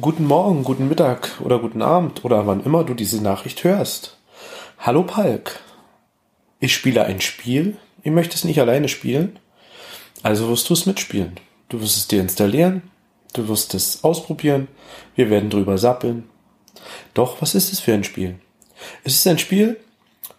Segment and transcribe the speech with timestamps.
[0.00, 4.16] guten Morgen, guten Mittag oder guten Abend oder wann immer du diese Nachricht hörst.
[4.78, 5.60] Hallo Palk.
[6.60, 7.76] Ich spiele ein Spiel.
[8.02, 9.38] Ich möchte es nicht alleine spielen.
[10.22, 11.40] Also wirst du es mitspielen.
[11.68, 12.82] Du wirst es dir installieren.
[13.32, 14.68] Du wirst es ausprobieren.
[15.16, 16.28] Wir werden drüber sappeln.
[17.14, 18.38] Doch, was ist es für ein Spiel?
[19.04, 19.78] Es ist ein Spiel,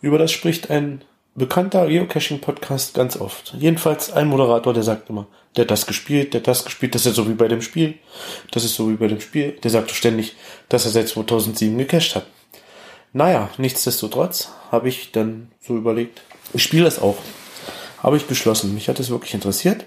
[0.01, 1.03] über das spricht ein
[1.39, 3.55] bekannter Geocaching-Podcast ganz oft.
[3.57, 5.25] Jedenfalls ein Moderator, der sagt immer,
[5.55, 7.95] der hat das gespielt, der hat das gespielt, das ist so wie bei dem Spiel,
[8.51, 9.53] das ist so wie bei dem Spiel.
[9.63, 10.35] Der sagt ständig,
[10.67, 12.27] dass er seit 2007 gecached hat.
[13.11, 16.21] Naja, nichtsdestotrotz habe ich dann so überlegt,
[16.53, 17.17] ich spiele das auch.
[18.03, 18.73] Habe ich beschlossen.
[18.75, 19.85] Mich hat es wirklich interessiert.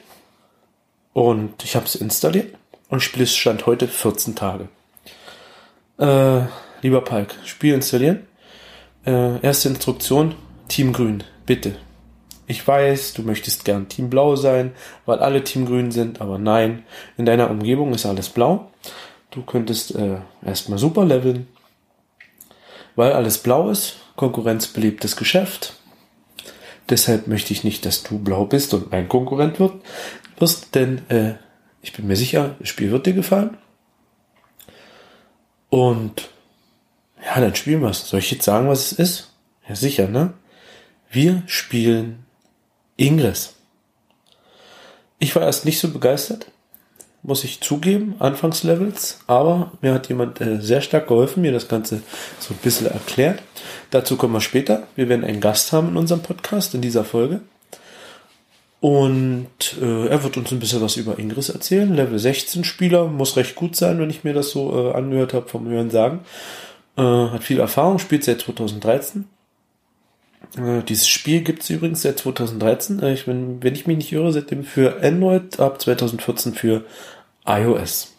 [1.13, 2.55] Und ich habe es installiert
[2.89, 4.69] und spiele es Stand heute 14 Tage.
[5.99, 6.47] Äh,
[6.83, 8.27] lieber Palk, Spiel installieren.
[9.05, 10.35] Äh, erste Instruktion,
[10.69, 11.77] Team Grün, bitte.
[12.47, 14.73] Ich weiß, du möchtest gern Team Blau sein,
[15.07, 16.85] weil alle Team Grün sind, aber nein,
[17.17, 18.71] in deiner Umgebung ist alles blau.
[19.31, 21.47] Du könntest äh, erstmal super leveln,
[22.97, 23.97] weil alles blau ist.
[24.17, 25.75] Konkurrenz belebtes Geschäft.
[26.91, 29.73] Deshalb möchte ich nicht, dass du blau bist und mein Konkurrent wird,
[30.39, 31.35] wirst, denn äh,
[31.81, 33.57] ich bin mir sicher, das Spiel wird dir gefallen.
[35.71, 36.29] Und
[37.25, 38.09] ja, dann spielen wir es.
[38.09, 39.33] Soll ich jetzt sagen, was es ist?
[39.67, 40.35] Ja, sicher, ne?
[41.15, 42.25] Wir spielen
[42.97, 43.55] Ingress.
[45.19, 46.47] Ich war erst nicht so begeistert,
[47.23, 52.01] muss ich zugeben, Anfangslevels, aber mir hat jemand äh, sehr stark geholfen, mir das Ganze
[52.41, 53.43] so ein bisschen erklärt.
[53.91, 54.87] Dazu kommen wir später.
[54.97, 57.43] Wir werden einen Gast haben in unserem Podcast in dieser Folge.
[58.81, 61.95] Und äh, er wird uns ein bisschen was über Ingress erzählen.
[61.95, 65.47] Level 16 Spieler, muss recht gut sein, wenn ich mir das so äh, angehört habe
[65.47, 66.21] vom Hören sagen.
[66.97, 69.27] Äh, hat viel Erfahrung, spielt seit 2013.
[70.57, 73.03] Äh, dieses Spiel gibt es übrigens seit 2013.
[73.03, 76.85] Äh, ich bin, wenn ich mich nicht irre, seitdem für Android, ab 2014 für
[77.47, 78.13] iOS.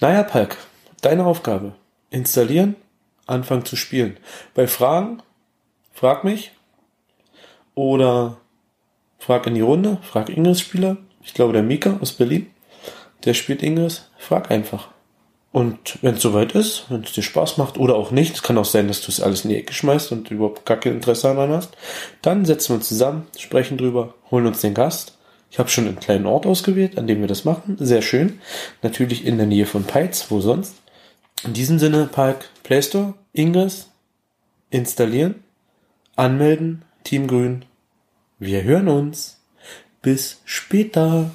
[0.00, 0.56] Naja, Palk,
[1.00, 1.74] deine Aufgabe.
[2.10, 2.76] Installieren,
[3.26, 4.16] anfangen zu spielen.
[4.54, 5.22] Bei Fragen,
[5.92, 6.52] frag mich.
[7.74, 8.38] Oder
[9.18, 10.96] frag in die Runde, frag Ingress-Spieler.
[11.22, 12.50] Ich glaube, der Mika aus Berlin,
[13.24, 14.10] der spielt Ingress.
[14.18, 14.88] Frag einfach.
[15.52, 18.58] Und wenn es soweit ist, wenn es dir Spaß macht oder auch nicht, es kann
[18.58, 21.22] auch sein, dass du es alles in die Ecke schmeißt und überhaupt gar kein Interesse
[21.22, 21.76] daran hast,
[22.22, 25.18] dann setzen wir uns zusammen, sprechen drüber, holen uns den Gast.
[25.50, 27.76] Ich habe schon einen kleinen Ort ausgewählt, an dem wir das machen.
[27.80, 28.38] Sehr schön.
[28.82, 30.76] Natürlich in der Nähe von Peitz, wo sonst.
[31.42, 33.88] In diesem Sinne, Park Play Store, Ingress,
[34.70, 35.42] installieren,
[36.14, 37.64] anmelden, Team Grün.
[38.38, 39.40] Wir hören uns.
[40.02, 41.30] Bis später.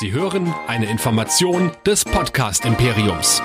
[0.00, 3.42] Sie hören eine Information des Podcast Imperiums.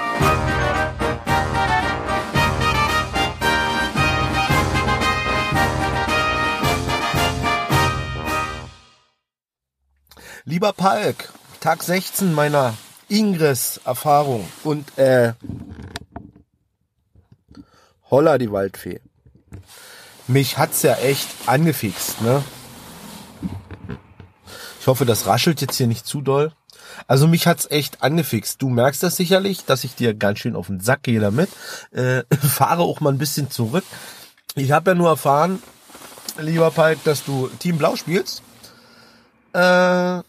[10.46, 12.76] Lieber Palk, Tag 16 meiner
[13.10, 15.34] Ingress-Erfahrung und äh,
[18.12, 19.02] holla die Waldfee.
[20.28, 22.44] Mich hat's ja echt angefixt, ne?
[24.84, 26.52] Ich hoffe, das raschelt jetzt hier nicht zu doll.
[27.08, 28.62] Also mich hat's echt angefixt.
[28.62, 31.50] Du merkst das sicherlich, dass ich dir ganz schön auf den Sack gehe damit.
[31.92, 33.86] Äh, fahre auch mal ein bisschen zurück.
[34.56, 35.64] Ich habe ja nur erfahren,
[36.38, 38.44] lieber Palk, dass du Team Blau spielst.
[39.54, 40.20] Äh,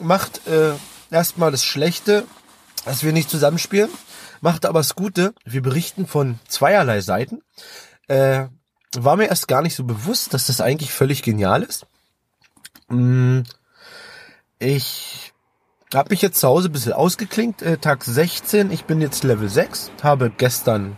[0.00, 0.74] macht äh,
[1.10, 2.22] erstmal das Schlechte,
[2.84, 3.90] dass wir nicht zusammenspielen.
[4.40, 7.42] Macht aber das Gute, wir berichten von zweierlei Seiten.
[8.06, 8.44] Äh,
[8.94, 11.88] war mir erst gar nicht so bewusst, dass das eigentlich völlig genial ist.
[12.88, 13.40] Mm,
[14.58, 15.32] ich
[15.94, 18.70] habe mich jetzt zu Hause ein bisschen ausgeklinkt, äh, Tag 16.
[18.70, 20.96] Ich bin jetzt Level 6, habe gestern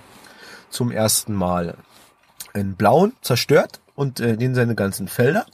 [0.70, 1.76] zum ersten Mal
[2.54, 5.46] einen blauen zerstört und äh, den seine ganzen Felder.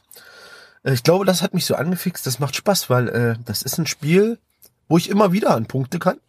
[0.83, 2.27] Äh, ich glaube, das hat mich so angefixt.
[2.27, 4.39] Das macht Spaß, weil äh, das ist ein Spiel,
[4.89, 6.21] wo ich immer wieder an Punkte kann.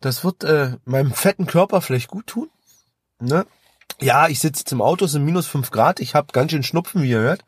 [0.00, 2.50] Das wird äh, meinem fetten Körper vielleicht gut tun.
[3.20, 3.46] Ne?
[4.00, 6.00] Ja, ich sitze jetzt im Auto, es sind minus fünf Grad.
[6.00, 7.44] Ich habe ganz schön Schnupfen, wie ihr hört.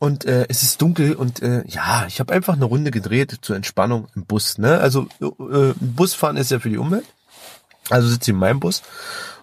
[0.00, 3.56] Und äh, es ist dunkel und äh, ja, ich habe einfach eine Runde gedreht zur
[3.56, 4.58] Entspannung im Bus.
[4.58, 4.78] Ne?
[4.78, 7.04] Also äh, Busfahren ist ja für die Umwelt.
[7.90, 8.82] Also sitze ich in meinem Bus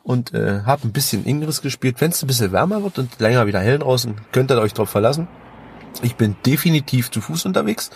[0.03, 2.01] und äh, habe ein bisschen Ingress gespielt.
[2.01, 4.89] Wenn es ein bisschen wärmer wird und länger wieder hell draußen, könnt ihr euch drauf
[4.89, 5.27] verlassen.
[6.01, 7.89] Ich bin definitiv zu Fuß unterwegs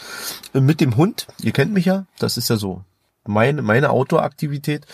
[0.53, 1.27] äh, mit dem Hund.
[1.41, 2.83] Ihr kennt mich ja, das ist ja so
[3.27, 4.85] meine meine Outdoor-Aktivität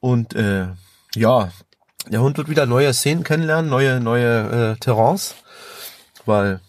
[0.00, 0.68] und äh,
[1.14, 1.50] ja,
[2.08, 5.36] der Hund wird wieder neue Szenen kennenlernen, neue neue äh, Terrains,
[6.24, 6.60] weil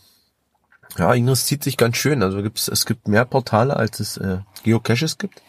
[0.98, 2.22] ja, Ingress zieht sich ganz schön.
[2.24, 5.42] Also gibt's, es gibt mehr Portale, als es äh, Geocaches gibt.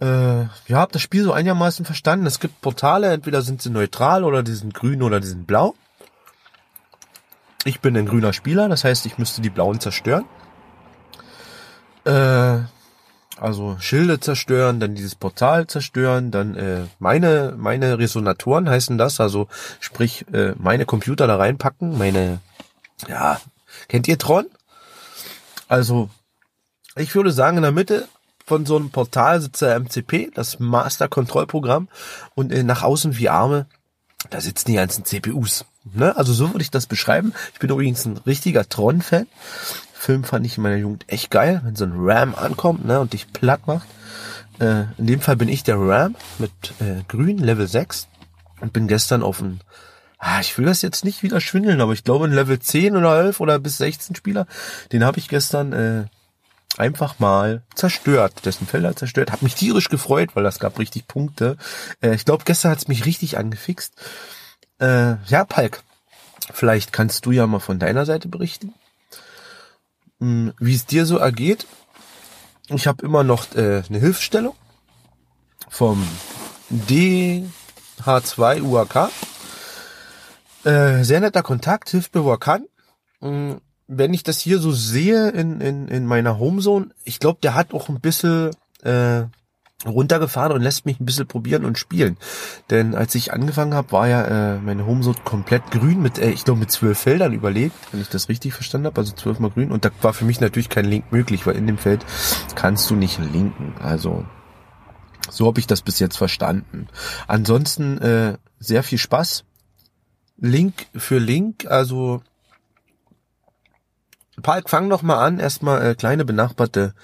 [0.00, 2.26] Äh, ja, hab das Spiel so einigermaßen verstanden.
[2.26, 5.74] Es gibt Portale, entweder sind sie neutral oder die sind grün oder die sind blau.
[7.64, 10.24] Ich bin ein grüner Spieler, das heißt, ich müsste die blauen zerstören.
[12.04, 12.58] Äh,
[13.38, 19.48] Also Schilde zerstören, dann dieses Portal zerstören, dann äh, meine meine Resonatoren heißen das, also
[19.78, 22.40] sprich äh, meine Computer da reinpacken, meine
[23.08, 23.38] ja,
[23.88, 24.46] kennt ihr Tron?
[25.68, 26.10] Also
[26.96, 28.08] ich würde sagen in der Mitte
[28.44, 31.88] von so einem Portal sitzt der MCP, das Master Kontrollprogramm
[32.34, 33.66] und äh, nach außen wie Arme,
[34.30, 35.64] da sitzen die ganzen CPUs.
[35.92, 36.16] Ne?
[36.16, 37.34] Also so würde ich das beschreiben.
[37.52, 39.26] Ich bin übrigens ein richtiger Tron-Fan.
[39.92, 43.12] Film fand ich in meiner Jugend echt geil, wenn so ein Ram ankommt ne, und
[43.12, 43.88] dich platt macht.
[44.60, 48.06] Äh, in dem Fall bin ich der Ram mit äh, grün, Level 6
[48.60, 49.60] und bin gestern auf ein
[50.18, 53.18] ah, ich will das jetzt nicht wieder schwindeln, aber ich glaube ein Level 10 oder
[53.18, 54.46] 11 oder bis 16 Spieler,
[54.92, 56.04] den habe ich gestern äh,
[56.78, 59.32] einfach mal zerstört, dessen Felder zerstört.
[59.32, 61.56] Hab mich tierisch gefreut, weil das gab richtig Punkte.
[62.02, 63.94] Äh, ich glaube, gestern hat's mich richtig angefixt.
[64.78, 65.82] Äh, ja, Palk,
[66.52, 68.74] vielleicht kannst du ja mal von deiner Seite berichten,
[70.20, 71.66] hm, wie es dir so ergeht.
[72.68, 74.54] Ich habe immer noch äh, eine Hilfsstellung
[75.68, 76.06] vom
[76.70, 79.10] DH2 UAK.
[80.66, 82.66] Äh, sehr netter Kontakt, hilft mir, wo er kann.
[83.20, 87.54] Hm, wenn ich das hier so sehe in, in, in meiner Homezone, ich glaube, der
[87.54, 88.50] hat auch ein bisschen
[88.82, 89.22] äh,
[89.84, 92.16] runtergefahren und lässt mich ein bisschen probieren und spielen.
[92.70, 94.24] Denn als ich angefangen habe, war ja
[94.54, 98.08] äh, meine Homezone komplett grün mit, äh, ich glaube, mit zwölf Feldern überlegt, wenn ich
[98.08, 99.70] das richtig verstanden habe, also zwölfmal grün.
[99.70, 102.04] Und da war für mich natürlich kein Link möglich, weil in dem Feld
[102.56, 103.74] kannst du nicht linken.
[103.80, 104.24] Also
[105.30, 106.88] so habe ich das bis jetzt verstanden.
[107.28, 109.44] Ansonsten äh, sehr viel Spaß.
[110.38, 112.22] Link für Link, also
[114.42, 116.94] Park, fang doch mal an, erstmal äh, kleine benachbarte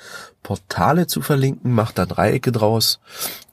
[0.43, 3.01] Portale zu verlinken, mach da Dreiecke draus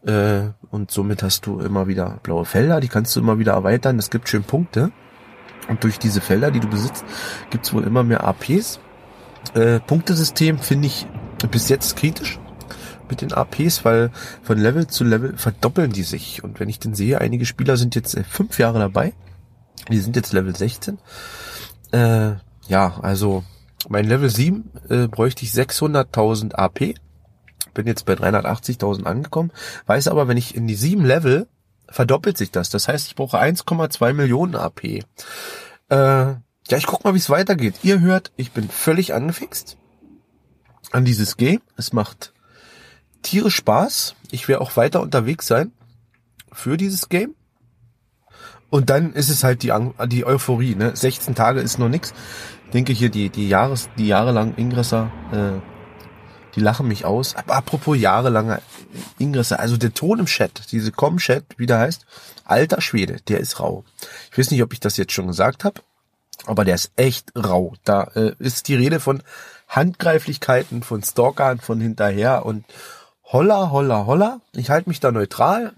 [0.05, 3.97] äh, und somit hast du immer wieder blaue Felder, die kannst du immer wieder erweitern.
[3.97, 4.91] Es gibt schön Punkte
[5.69, 7.05] und durch diese Felder, die du besitzt,
[7.51, 8.79] gibt's wohl immer mehr APs.
[9.53, 11.07] Äh, Punktesystem finde ich
[11.49, 12.37] bis jetzt kritisch
[13.09, 14.11] mit den APs, weil
[14.43, 16.43] von Level zu Level verdoppeln die sich.
[16.43, 19.13] Und wenn ich denn sehe, einige Spieler sind jetzt äh, fünf Jahre dabei,
[19.89, 20.97] die sind jetzt Level 16.
[21.91, 22.33] Äh,
[22.67, 23.43] ja, also
[23.87, 26.95] mein Level 7 äh, bräuchte ich 600.000 AP.
[27.73, 29.51] Bin jetzt bei 380.000 angekommen.
[29.85, 31.47] Weiß aber, wenn ich in die 7 Level,
[31.87, 32.69] verdoppelt sich das.
[32.69, 34.83] Das heißt, ich brauche 1,2 Millionen AP.
[34.85, 35.03] Äh,
[35.89, 37.75] ja, ich guck mal, wie es weitergeht.
[37.83, 39.77] Ihr hört, ich bin völlig angefixt
[40.91, 41.61] an dieses Game.
[41.77, 42.33] Es macht
[43.21, 44.15] tierisch Spaß.
[44.31, 45.71] Ich werde auch weiter unterwegs sein
[46.51, 47.35] für dieses Game.
[48.69, 49.73] Und dann ist es halt die,
[50.07, 50.75] die Euphorie.
[50.75, 50.95] Ne?
[50.95, 52.13] 16 Tage ist noch nix
[52.73, 55.59] denke hier, die, die Jahres, die jahrelang Ingresser, äh,
[56.55, 57.35] die lachen mich aus.
[57.35, 58.61] Aber apropos jahrelanger
[59.17, 62.05] Ingresser, also der Ton im Chat, diese Com-Chat, wie der heißt,
[62.45, 63.83] alter Schwede, der ist rau.
[64.31, 65.81] Ich weiß nicht, ob ich das jetzt schon gesagt habe,
[66.45, 67.73] aber der ist echt rau.
[67.83, 69.21] Da äh, ist die Rede von
[69.67, 72.65] Handgreiflichkeiten, von Stalkern, von hinterher und
[73.23, 74.41] holla, holla, holla.
[74.53, 75.73] Ich halte mich da neutral.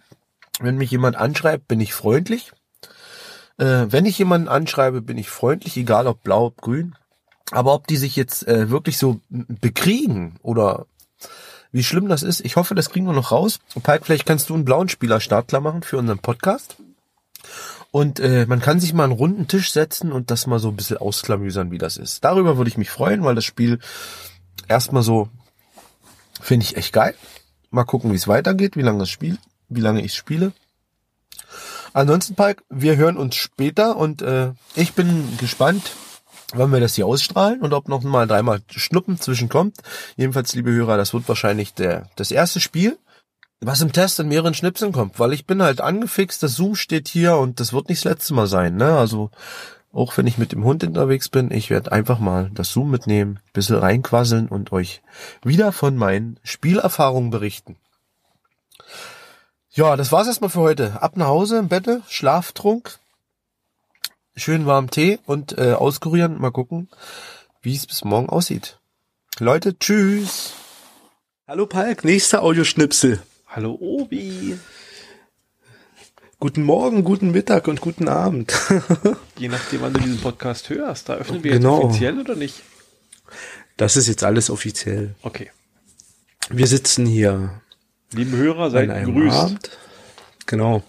[0.59, 2.51] Wenn mich jemand anschreibt, bin ich freundlich.
[3.61, 6.95] Äh, wenn ich jemanden anschreibe, bin ich freundlich, egal ob blau, ob grün.
[7.51, 10.87] Aber ob die sich jetzt äh, wirklich so bekriegen oder
[11.71, 13.59] wie schlimm das ist, ich hoffe, das kriegen wir noch raus.
[13.75, 16.77] Pike, vielleicht kannst du einen blauen Spieler startklar machen für unseren Podcast.
[17.91, 20.75] Und äh, man kann sich mal einen runden Tisch setzen und das mal so ein
[20.75, 22.23] bisschen ausklamüsern, wie das ist.
[22.23, 23.79] Darüber würde ich mich freuen, weil das Spiel
[24.67, 25.29] erstmal so
[26.41, 27.13] finde ich echt geil.
[27.69, 29.37] Mal gucken, wie es weitergeht, wie lange das Spiel,
[29.69, 30.51] wie lange ich spiele.
[31.93, 35.91] Ansonsten, Palk, wir hören uns später und äh, ich bin gespannt,
[36.53, 39.77] wann wir das hier ausstrahlen und ob noch mal dreimal Schnuppen zwischenkommt.
[40.15, 42.97] Jedenfalls, liebe Hörer, das wird wahrscheinlich der das erste Spiel,
[43.59, 47.07] was im Test in mehreren Schnipseln kommt, weil ich bin halt angefixt, das Zoom steht
[47.07, 48.75] hier und das wird nicht das letzte Mal sein.
[48.75, 48.97] Ne?
[48.97, 49.29] Also
[49.93, 53.39] auch wenn ich mit dem Hund unterwegs bin, ich werde einfach mal das Zoom mitnehmen,
[53.53, 55.01] bisschen reinquasseln und euch
[55.43, 57.75] wieder von meinen Spielerfahrungen berichten.
[59.73, 61.01] Ja, das war's erstmal für heute.
[61.01, 62.99] Ab nach Hause im Bette, Schlaftrunk,
[64.35, 66.41] schön warm Tee und äh, auskurieren.
[66.41, 66.89] Mal gucken,
[67.61, 68.79] wie es bis morgen aussieht.
[69.39, 70.51] Leute, tschüss.
[71.47, 73.21] Hallo Palk, nächster Audioschnipsel.
[73.47, 74.59] Hallo Obi.
[76.41, 78.51] Guten Morgen, guten Mittag und guten Abend.
[79.37, 81.77] Je nachdem, wann du diesen Podcast hörst, da öffnen wir genau.
[81.77, 82.61] jetzt offiziell oder nicht?
[83.77, 85.15] Das ist jetzt alles offiziell.
[85.21, 85.49] Okay.
[86.49, 87.61] Wir sitzen hier
[88.13, 89.37] Liebe Hörer, seid gegrüßt.
[89.37, 89.69] Abend.
[90.45, 90.83] Genau.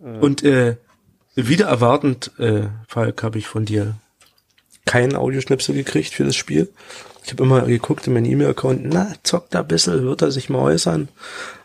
[0.00, 0.18] Äh.
[0.18, 0.76] Und äh,
[1.34, 3.94] wieder erwartend, äh, Falk, habe ich von dir
[4.84, 6.68] keinen Audioschnipsel gekriegt für das Spiel.
[7.24, 10.48] Ich habe immer geguckt in meinen E-Mail-Account, na, zockt da ein bisschen, wird er sich
[10.50, 11.08] mal äußern.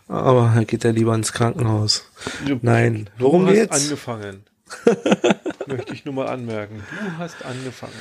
[0.07, 2.05] Aber er geht er lieber ins Krankenhaus.
[2.45, 3.73] Du, Nein, worum du geht's?
[3.73, 4.43] hast angefangen.
[5.67, 6.83] Möchte ich nur mal anmerken.
[6.91, 7.93] Du hast angefangen.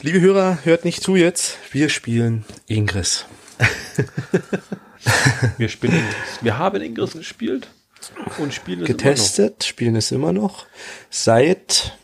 [0.00, 1.58] Liebe Hörer, hört nicht zu jetzt.
[1.72, 3.26] Wir spielen Ingress.
[5.58, 6.04] Wir spielen.
[6.40, 7.68] Wir haben Ingress gespielt
[8.38, 10.66] und spielen es Getestet, spielen es immer noch.
[11.10, 11.96] Seit,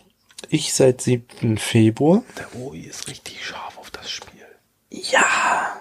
[0.48, 1.58] ich seit 7.
[1.58, 2.22] Februar.
[2.38, 4.44] Der OI ist richtig scharf auf das Spiel.
[4.90, 5.76] Ja.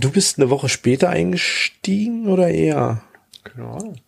[0.00, 3.02] Du bist eine Woche später eingestiegen oder eher?
[3.56, 4.00] Ahnung.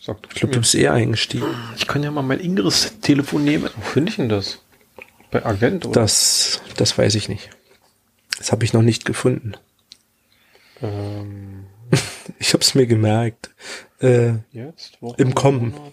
[0.00, 1.46] Sag du Ich glaube, du bist eher eingestiegen.
[1.76, 3.70] Ich kann ja mal mein Ingress-Telefon nehmen.
[3.76, 4.58] Wo finde ich denn das?
[5.30, 6.00] Bei Agent oder?
[6.00, 7.50] Das, das weiß ich nicht.
[8.38, 9.54] Das habe ich noch nicht gefunden.
[10.80, 11.57] Ähm,
[12.38, 13.50] Ich habe es mir gemerkt.
[14.00, 15.00] Äh, jetzt?
[15.02, 15.70] Woche, Im Kommen.
[15.72, 15.92] Monat?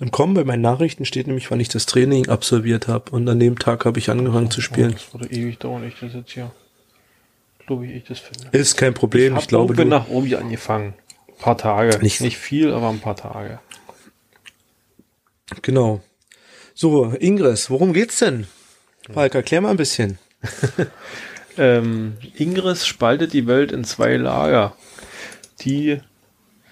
[0.00, 3.10] Im Kommen bei meinen Nachrichten steht nämlich, wann ich das Training absolviert habe.
[3.12, 4.92] Und an dem Tag habe ich angefangen zu Oh, spielen.
[4.92, 6.50] das würde ewig dauern, ich das jetzt hier.
[7.66, 8.48] Glaube ich, ich das finde.
[8.56, 9.34] Ist kein Problem.
[9.36, 10.94] Ich, hab glaube, irgendwann du, nach Obi angefangen.
[11.28, 11.98] Ein paar Tage.
[12.02, 13.60] Nicht- Nicht viel, aber ein paar Tage.
[15.62, 16.00] genau.
[16.74, 18.46] So, Ingress, worum geht's denn?
[19.12, 20.18] Falk, erklär mal ein bisschen.
[21.58, 24.74] Ähm, Ingress spaltet die Welt in zwei Lager,
[25.64, 26.00] die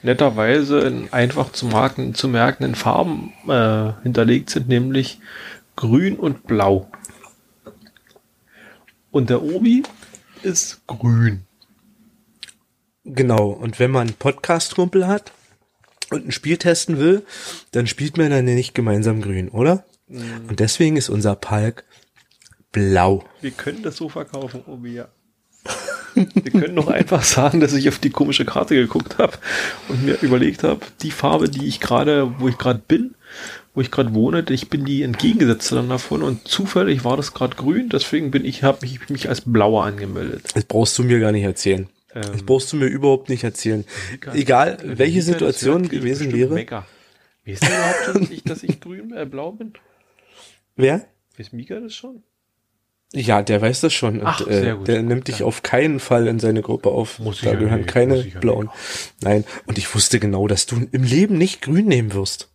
[0.02, 5.20] netterweise in einfach zu, marken, zu merkenden Farben äh, hinterlegt sind, nämlich
[5.76, 6.90] grün und blau.
[9.10, 9.82] Und der Obi
[10.42, 11.44] ist grün.
[13.04, 13.48] Genau.
[13.48, 15.32] Und wenn man einen Podcast-Kumpel hat
[16.10, 17.24] und ein Spiel testen will,
[17.72, 19.84] dann spielt man dann nicht gemeinsam grün, oder?
[20.08, 21.84] Und deswegen ist unser Palk
[22.72, 23.24] blau.
[23.40, 25.08] Wir können das so verkaufen, Obi, ja.
[26.34, 29.32] Wir können doch einfach sagen, dass ich auf die komische Karte geguckt habe
[29.88, 33.14] und mir überlegt habe, die Farbe, die ich gerade, wo ich gerade bin,
[33.74, 37.56] wo ich gerade wohne, ich bin die entgegengesetzte dann davon und zufällig war das gerade
[37.56, 40.42] grün, deswegen bin ich, habe mich, mich als blauer angemeldet.
[40.54, 41.88] Das brauchst du mir gar nicht erzählen.
[42.14, 43.84] Ähm, das brauchst du mir überhaupt nicht erzählen.
[44.32, 46.54] Egal, welche Situation gewesen wäre.
[46.54, 46.86] Mecker.
[47.46, 49.72] Weißt du überhaupt schon, dass ich, dass ich grün, äh, blau bin?
[50.76, 51.06] Wer?
[51.36, 52.22] Weiß Mika das schon?
[53.12, 54.20] Ja, der weiß das schon.
[54.20, 54.86] Und, Ach, äh, sehr gut.
[54.88, 57.18] Der nimmt dich auf keinen Fall in seine Gruppe auf.
[57.18, 58.70] Muss da ja gehören keine ja blauen.
[59.20, 59.44] Nein.
[59.66, 62.48] Und ich wusste genau, dass du im Leben nicht grün nehmen wirst.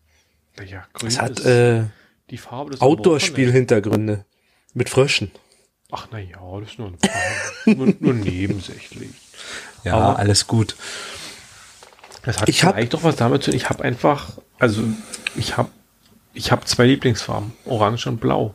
[0.65, 1.83] Ja, grün Es hat ist äh,
[2.29, 4.23] die Farbe des Outdoor-Spiel-Hintergründe.
[4.73, 5.31] Mit Fröschen.
[5.91, 7.77] Ach na ja, das ist nur, Farbe.
[7.77, 9.09] nur, nur nebensächlich.
[9.83, 10.75] Ja, Aber- alles gut.
[12.23, 13.57] Das hat Ich hab- vielleicht doch was damit zu tun.
[13.57, 14.81] Ich habe einfach, also
[15.35, 15.69] ich habe
[16.33, 18.53] ich habe zwei Lieblingsfarben, Orange und Blau.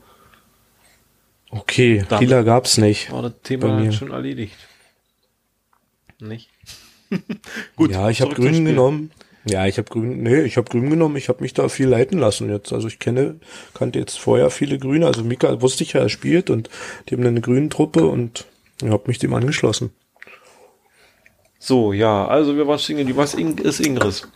[1.50, 3.10] Okay, Damit- lila gab's nicht.
[3.12, 3.92] War das Thema mir.
[3.92, 4.56] schon erledigt.
[6.20, 6.48] Nicht?
[7.78, 9.10] ja, ich habe grün genommen.
[9.46, 11.16] Ja, ich habe grün, nee, ich habe grün genommen.
[11.16, 12.72] Ich habe mich da viel leiten lassen jetzt.
[12.72, 13.40] Also ich kenne,
[13.74, 15.06] kannte jetzt vorher viele Grüne.
[15.06, 16.68] Also Mika wusste ich ja, er spielt und
[17.08, 18.44] die haben eine grüne Truppe und
[18.82, 19.90] ich habe mich dem angeschlossen.
[21.58, 24.28] So, ja, also wir was singen, was Ing- ist Ingress?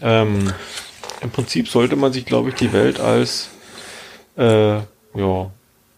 [0.00, 0.52] Ähm,
[1.20, 3.50] Im Prinzip sollte man sich, glaube ich, die Welt als,
[4.36, 5.50] äh, ja,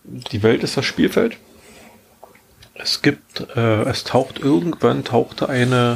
[0.04, 1.36] die Welt ist das Spielfeld.
[2.74, 5.94] Es gibt, äh, es taucht irgendwann, tauchte eine,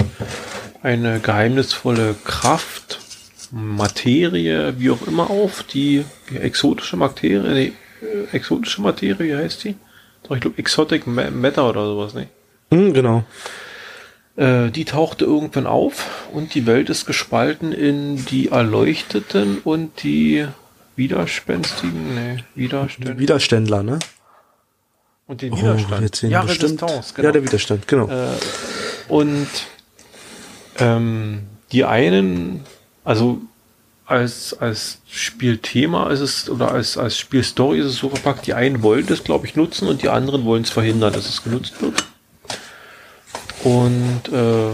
[0.82, 3.00] eine geheimnisvolle Kraft,
[3.50, 7.72] Materie, wie auch immer auf, die, die exotische Materie, nee,
[8.02, 9.74] äh, exotische Materie, wie heißt die?
[10.22, 12.28] Doch, ich glaube, Exotic Ma- Matter oder sowas, ne?
[12.70, 13.24] Hm, genau.
[14.36, 20.46] Äh, die tauchte irgendwann auf und die Welt ist gespalten in die Erleuchteten und die
[20.98, 23.18] Widerspenstigen, nee, Widerstände.
[23.18, 23.98] Widerständler, ne?
[25.26, 26.14] und den Oh, Widerstand.
[26.16, 26.82] sehen ja, bestimmt.
[26.82, 27.28] Resistance, genau.
[27.28, 28.08] Ja, der Widerstand, genau.
[28.08, 28.28] Äh,
[29.08, 29.46] und
[30.78, 32.64] ähm, die einen,
[33.04, 33.40] also
[34.06, 38.82] als, als Spielthema ist es, oder als, als Spielstory ist es so verpackt, die einen
[38.82, 42.04] wollen das, glaube ich, nutzen und die anderen wollen es verhindern, dass es genutzt wird.
[43.64, 44.70] Und äh,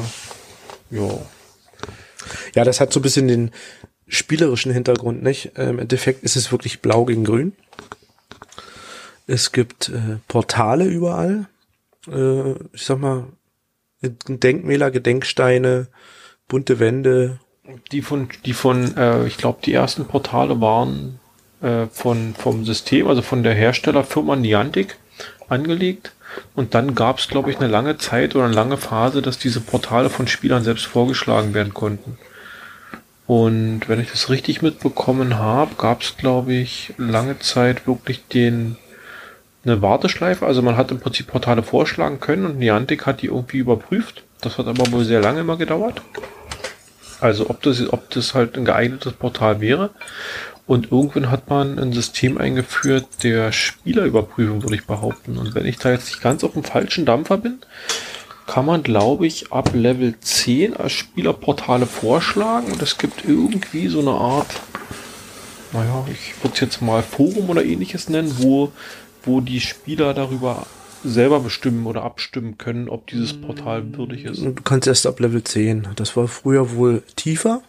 [0.90, 1.18] ja,
[2.54, 3.50] Ja, das hat so ein bisschen den
[4.08, 5.52] spielerischen Hintergrund, nicht?
[5.56, 7.52] Ähm, Im Endeffekt ist es wirklich blau gegen grün.
[9.26, 11.46] Es gibt äh, Portale überall.
[12.10, 13.24] Äh, ich sag mal,
[14.02, 15.88] Denkmäler, Gedenksteine,
[16.48, 17.40] bunte Wände.
[17.90, 21.18] die von, die von, äh, ich glaube, die ersten Portale waren
[21.62, 24.96] äh, von, vom System, also von der Herstellerfirma Niantic
[25.48, 26.12] angelegt.
[26.54, 29.60] Und dann gab es, glaube ich, eine lange Zeit oder eine lange Phase, dass diese
[29.60, 32.18] Portale von Spielern selbst vorgeschlagen werden konnten.
[33.26, 38.76] Und wenn ich das richtig mitbekommen habe, gab es, glaube ich, lange Zeit wirklich den
[39.64, 40.46] eine Warteschleife.
[40.46, 44.22] Also man hat im Prinzip Portale vorschlagen können und Niantic hat die irgendwie überprüft.
[44.40, 46.02] Das hat aber wohl sehr lange immer gedauert.
[47.20, 49.90] Also ob das, ob das halt ein geeignetes Portal wäre.
[50.66, 55.36] Und irgendwann hat man ein System eingeführt der Spielerüberprüfung, würde ich behaupten.
[55.36, 57.58] Und wenn ich da jetzt nicht ganz auf dem falschen Dampfer bin,
[58.46, 62.72] kann man, glaube ich, ab Level 10 als Spieler Portale vorschlagen.
[62.72, 64.60] Und es gibt irgendwie so eine Art,
[65.72, 68.72] naja, ich würde es jetzt mal Forum oder ähnliches nennen, wo,
[69.24, 70.66] wo die Spieler darüber
[71.04, 74.42] selber bestimmen oder abstimmen können, ob dieses Portal würdig ist.
[74.42, 75.88] Du kannst erst ab Level 10.
[75.96, 77.62] Das war früher wohl tiefer.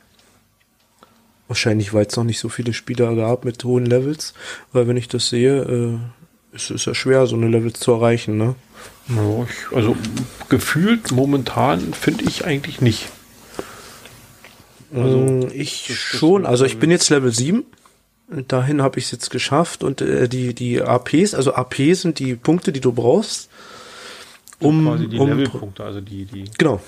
[1.48, 4.34] Wahrscheinlich, weil es noch nicht so viele Spieler gab mit hohen Levels.
[4.72, 5.98] Weil wenn ich das sehe, äh,
[6.56, 8.56] es ist ja schwer, so eine Level zu erreichen, ne?
[9.10, 9.96] Ja, ich, also
[10.50, 13.10] gefühlt momentan finde ich eigentlich nicht.
[14.94, 16.46] Also, ich schon.
[16.46, 17.64] Also ich bin jetzt Level 7.
[18.28, 19.84] Und dahin habe ich es jetzt geschafft.
[19.84, 23.50] Und äh, die, die APs, also AP sind die Punkte, die du brauchst.
[24.60, 26.82] Um, quasi die um Levelpunkte, also die, die, Genau.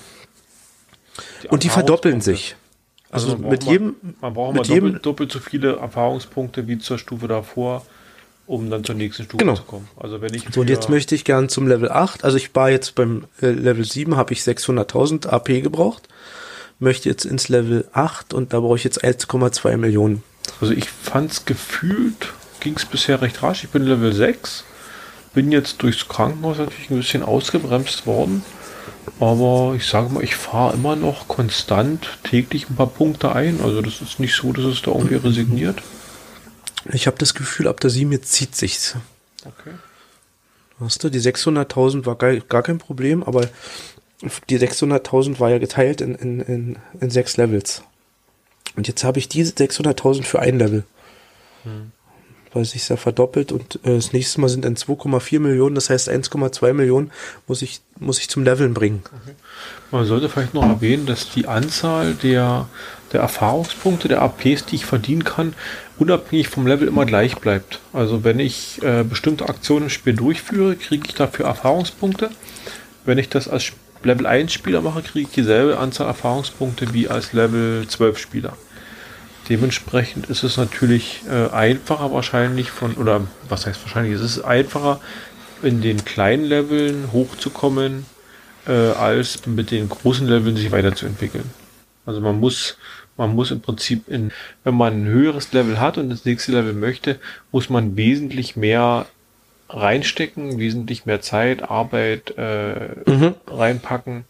[1.44, 2.56] die Und die verdoppeln sich.
[3.10, 6.78] Also, braucht mit jedem, Man braucht mit mal doppelt, jedem- doppelt so viele Erfahrungspunkte wie
[6.78, 7.84] zur Stufe davor,
[8.48, 9.54] um dann zur nächsten Stufe Genau.
[9.54, 9.88] zu kommen.
[9.96, 12.24] Also wenn ich So, und jetzt möchte ich gern zum Level 8.
[12.24, 16.08] Also ich war jetzt beim äh, Level 7, habe ich 600.000 AP gebraucht.
[16.80, 20.22] Möchte jetzt ins Level 8 und da brauche ich jetzt 1,2 Millionen.
[20.60, 23.64] Also ich fand's gefühlt, ging's bisher recht rasch.
[23.64, 24.64] Ich bin Level 6,
[25.34, 28.42] bin jetzt durchs Krankenhaus natürlich ein bisschen ausgebremst worden.
[29.20, 33.60] Aber ich sage mal, ich fahre immer noch konstant täglich ein paar Punkte ein.
[33.62, 35.82] Also das ist nicht so, dass es da irgendwie resigniert.
[36.92, 38.96] Ich habe das Gefühl, ab der 7 jetzt zieht sich's.
[39.44, 39.74] Okay.
[40.78, 43.48] Weißt du, die 600.000 war gar, gar kein Problem, aber
[44.48, 47.82] die 600.000 war ja geteilt in, in, in, in sechs Levels.
[48.76, 50.84] Und jetzt habe ich diese 600.000 für ein Level.
[52.52, 55.90] Weil es sich ja verdoppelt und äh, das nächste Mal sind dann 2,4 Millionen, das
[55.90, 57.10] heißt 1,2 Millionen
[57.46, 59.02] muss ich, muss ich zum Leveln bringen.
[59.90, 62.68] Man sollte vielleicht noch erwähnen, dass die Anzahl der,
[63.12, 65.54] der Erfahrungspunkte, der APs, die ich verdienen kann,
[65.98, 67.80] unabhängig vom Level immer gleich bleibt.
[67.92, 72.30] Also wenn ich äh, bestimmte Aktionen im Spiel durchführe, kriege ich dafür Erfahrungspunkte.
[73.04, 73.72] Wenn ich das als
[74.02, 78.56] Level 1 Spieler mache, kriege ich dieselbe Anzahl Erfahrungspunkte wie als Level 12 Spieler.
[79.48, 85.00] Dementsprechend ist es natürlich äh, einfacher wahrscheinlich von, oder was heißt wahrscheinlich, es ist einfacher
[85.62, 88.04] in den kleinen Leveln hochzukommen,
[88.66, 91.50] äh, als mit den großen Leveln sich weiterzuentwickeln.
[92.08, 92.78] Also man muss,
[93.18, 94.32] man muss im Prinzip in,
[94.64, 97.20] wenn man ein höheres Level hat und das nächste Level möchte,
[97.52, 99.04] muss man wesentlich mehr
[99.68, 102.94] reinstecken, wesentlich mehr Zeit, Arbeit äh,
[103.46, 104.24] reinpacken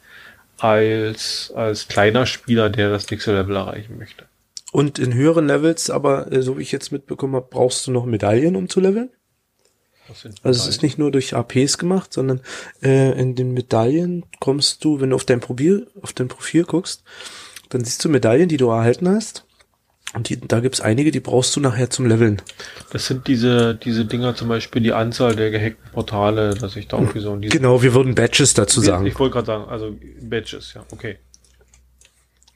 [0.58, 4.24] als als kleiner Spieler, der das nächste Level erreichen möchte.
[4.72, 8.06] Und in höheren Levels, aber äh, so wie ich jetzt mitbekommen habe, brauchst du noch
[8.06, 9.10] Medaillen, um zu leveln.
[10.42, 12.40] Also es ist nicht nur durch APs gemacht, sondern
[12.82, 17.04] äh, in den Medaillen kommst du, wenn du auf dein Profil, auf dein Profil guckst,
[17.68, 19.44] dann siehst du Medaillen, die du erhalten hast.
[20.14, 22.40] Und die, da gibt's einige, die brauchst du nachher zum Leveln.
[22.92, 26.98] Das sind diese, diese Dinger zum Beispiel die Anzahl der gehackten Portale, dass ich da
[26.98, 29.04] irgendwie so Genau, wir würden Badges dazu sagen.
[29.04, 31.18] Ich wollte gerade sagen, also Badges, ja, okay.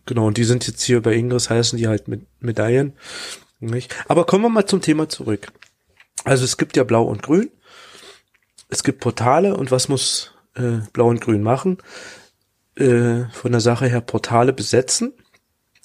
[0.06, 2.94] Genau, und die sind jetzt hier bei Ingress heißen die halt mit Medaillen.
[3.60, 3.94] Nicht?
[4.08, 5.52] Aber kommen wir mal zum Thema zurück.
[6.24, 7.50] Also es gibt ja Blau und Grün.
[8.68, 11.78] Es gibt Portale und was muss äh, Blau und Grün machen?
[12.74, 15.12] Äh, von der Sache her Portale besetzen,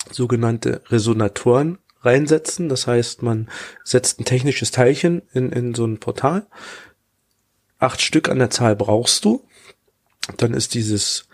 [0.09, 2.69] sogenannte Resonatoren reinsetzen.
[2.69, 3.49] Das heißt, man
[3.83, 6.47] setzt ein technisches Teilchen in, in so ein Portal.
[7.77, 9.45] Acht Stück an der Zahl brauchst du.
[10.37, 11.27] Dann ist dieses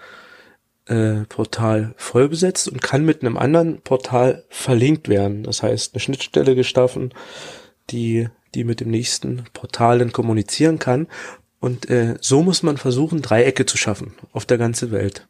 [0.87, 5.43] äh, Portal voll besetzt und kann mit einem anderen Portal verlinkt werden.
[5.43, 7.13] Das heißt, eine Schnittstelle geschaffen,
[7.91, 11.07] die, die mit dem nächsten Portal dann kommunizieren kann.
[11.59, 15.27] Und äh, so muss man versuchen, Dreiecke zu schaffen auf der ganzen Welt.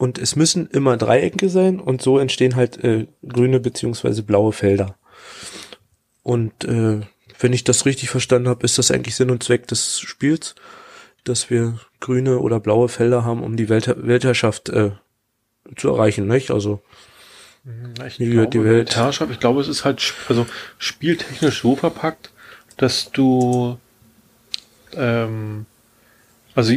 [0.00, 4.96] Und es müssen immer Dreiecke sein und so entstehen halt äh, grüne beziehungsweise blaue Felder.
[6.22, 7.02] Und äh,
[7.38, 10.54] wenn ich das richtig verstanden habe, ist das eigentlich Sinn und Zweck des Spiels,
[11.24, 14.92] dass wir grüne oder blaue Felder haben, um die Welt Weltherrschaft äh,
[15.76, 16.50] zu erreichen, nicht?
[16.50, 16.80] Also
[18.06, 20.46] Ich Die- glaube, die Welt- Weltherrschaft, ich glaube, es ist halt also
[20.78, 22.30] spieltechnisch so verpackt,
[22.78, 23.76] dass du
[24.94, 25.66] ähm,
[26.54, 26.72] also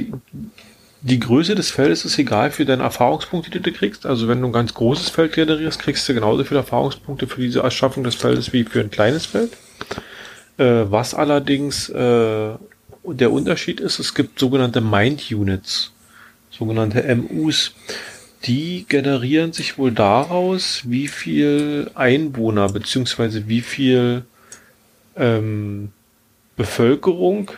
[1.06, 4.06] die Größe des Feldes ist egal für deine Erfahrungspunkte, die du kriegst.
[4.06, 7.60] Also wenn du ein ganz großes Feld generierst, kriegst du genauso viele Erfahrungspunkte für diese
[7.60, 9.52] Erschaffung des Feldes wie für ein kleines Feld.
[10.58, 12.54] Äh, was allerdings äh,
[13.04, 15.92] der Unterschied ist, es gibt sogenannte Mind Units,
[16.50, 17.74] sogenannte MUs.
[18.46, 24.24] Die generieren sich wohl daraus, wie viel Einwohner beziehungsweise wie viel
[25.18, 25.92] ähm,
[26.56, 27.52] Bevölkerung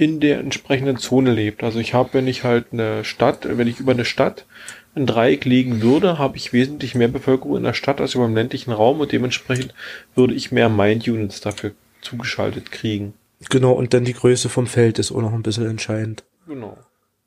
[0.00, 1.62] in der entsprechenden Zone lebt.
[1.62, 4.46] Also ich habe, wenn ich halt eine Stadt, wenn ich über eine Stadt
[4.94, 8.34] ein Dreieck legen würde, habe ich wesentlich mehr Bevölkerung in der Stadt als über im
[8.34, 9.74] ländlichen Raum und dementsprechend
[10.14, 13.12] würde ich mehr Mind-Units dafür zugeschaltet kriegen.
[13.50, 16.24] genau, und dann die Größe vom Feld ist auch noch ein bisschen entscheidend.
[16.48, 16.78] Genau.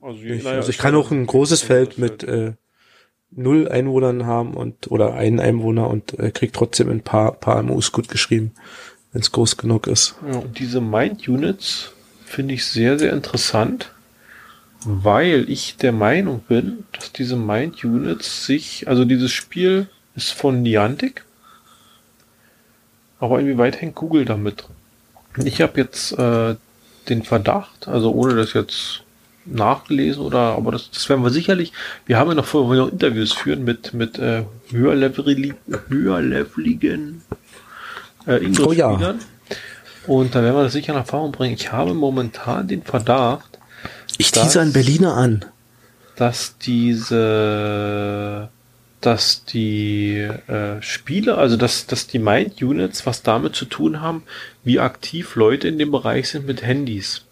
[0.02, 2.54] Also, Ich, naja, also ich kann auch ein großes Feld mit äh,
[3.30, 7.92] null Einwohnern haben und oder einen Einwohner und äh, kriegt trotzdem ein paar, paar MUs
[7.92, 8.52] gut geschrieben,
[9.12, 10.16] wenn es groß genug ist.
[10.28, 11.94] Ja, und diese Mind-Units
[12.34, 13.92] finde ich sehr, sehr interessant,
[14.86, 20.62] weil ich der Meinung bin, dass diese Mind Units sich, also dieses Spiel ist von
[20.62, 21.24] Niantic,
[23.20, 24.66] aber inwieweit hängt Google damit?
[25.44, 26.56] Ich habe jetzt äh,
[27.08, 29.04] den Verdacht, also ohne das jetzt
[29.46, 31.72] nachgelesen oder, aber das, das werden wir sicherlich.
[32.06, 35.56] Wir haben ja noch vorher noch Interviews führen mit mit äh, höherleveligen,
[35.88, 37.22] höherleveligen
[38.26, 39.16] äh, Oh ja.
[40.08, 41.54] Und da werden wir das sicher in Erfahrung bringen.
[41.54, 43.60] Ich habe momentan den Verdacht,
[44.18, 45.46] Ich tease einen Berliner an.
[46.16, 48.50] dass diese,
[49.02, 54.24] dass die äh, Spiele, also dass, dass die Mind Units was damit zu tun haben,
[54.64, 57.24] wie aktiv Leute in dem Bereich sind mit Handys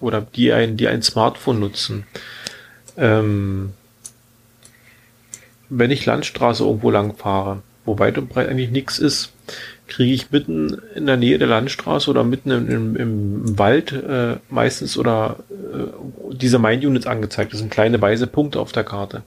[0.00, 2.06] oder die ein, die ein Smartphone nutzen.
[2.96, 3.72] Ähm,
[5.68, 9.33] wenn ich Landstraße irgendwo lang fahre, wo weit und breit eigentlich nichts ist,
[9.86, 14.36] kriege ich mitten in der Nähe der Landstraße oder mitten im, im, im Wald äh,
[14.48, 17.52] meistens oder äh, diese Mind Units angezeigt.
[17.52, 19.22] Das sind kleine weiße Punkte auf der Karte.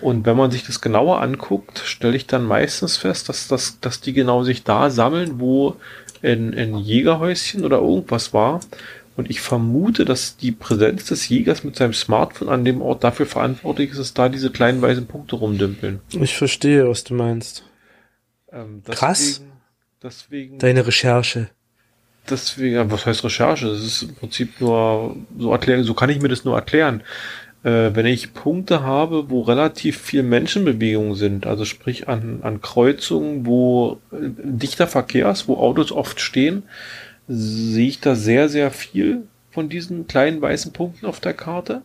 [0.00, 4.00] Und wenn man sich das genauer anguckt, stelle ich dann meistens fest, dass, das, dass
[4.00, 5.76] die genau sich da sammeln, wo
[6.22, 8.60] ein, ein Jägerhäuschen oder irgendwas war.
[9.16, 13.26] Und ich vermute, dass die Präsenz des Jägers mit seinem Smartphone an dem Ort dafür
[13.26, 16.00] verantwortlich ist, dass da diese kleinen weißen Punkte rumdümpeln.
[16.10, 17.64] Ich verstehe, was du meinst.
[18.52, 19.40] Ähm, Krass.
[19.40, 19.52] Deswegen,
[20.02, 21.48] deswegen, Deine Recherche.
[22.28, 23.68] deswegen, was heißt Recherche?
[23.68, 27.02] Das ist im Prinzip nur so erklären, so kann ich mir das nur erklären.
[27.64, 33.46] Äh, wenn ich Punkte habe, wo relativ viel Menschenbewegung sind, also sprich an, an Kreuzungen,
[33.46, 36.64] wo äh, dichter Verkehr ist, wo Autos oft stehen,
[37.28, 41.82] sehe ich da sehr, sehr viel von diesen kleinen weißen Punkten auf der Karte.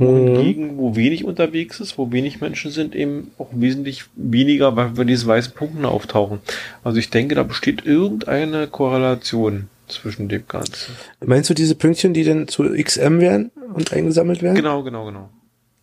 [0.00, 5.04] Wohingegen, wo wenig unterwegs ist, wo wenig Menschen sind, eben auch wesentlich weniger, weil wir
[5.04, 6.40] diese weißen Punkte auftauchen.
[6.82, 10.96] Also ich denke, da besteht irgendeine Korrelation zwischen dem Ganzen.
[11.24, 14.56] Meinst du diese Pünktchen, die denn zu XM werden und eingesammelt werden?
[14.56, 15.30] Genau, genau, genau.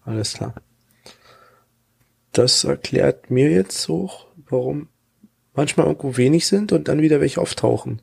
[0.04, 0.56] Alles klar.
[2.32, 4.10] Das erklärt mir jetzt so,
[4.50, 4.88] warum
[5.54, 8.02] manchmal irgendwo wenig sind und dann wieder welche auftauchen.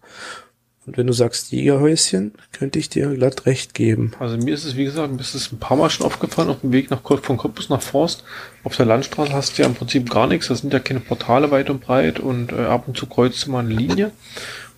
[0.86, 4.12] Und wenn du sagst Jägerhäuschen, könnte ich dir glatt recht geben.
[4.18, 6.60] Also mir ist es, wie gesagt, mir ist es ein paar Mal schon aufgefallen, auf
[6.60, 8.22] dem Weg nach von Cottbus nach Forst.
[8.64, 10.48] Auf der Landstraße hast du ja im Prinzip gar nichts.
[10.48, 13.50] Da sind ja keine Portale weit und breit und äh, ab und zu kreuzt du
[13.50, 14.12] mal eine Linie.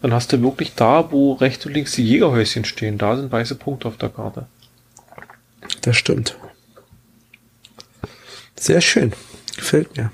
[0.00, 3.56] Dann hast du wirklich da, wo rechts und links die Jägerhäuschen stehen, da sind weiße
[3.56, 4.46] Punkte auf der Karte.
[5.80, 6.36] Das stimmt.
[8.54, 9.12] Sehr schön.
[9.56, 10.10] Gefällt mir.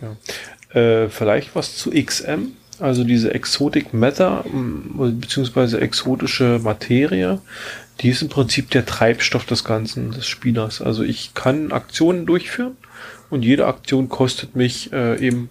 [0.75, 7.41] Äh, vielleicht was zu XM, also diese Exotic Matter, m, beziehungsweise exotische Materie,
[8.01, 10.83] die ist im Prinzip der Treibstoff des Ganzen, des Spielers.
[10.83, 12.77] Also ich kann Aktionen durchführen
[13.31, 15.49] und jede Aktion kostet mich äh, eben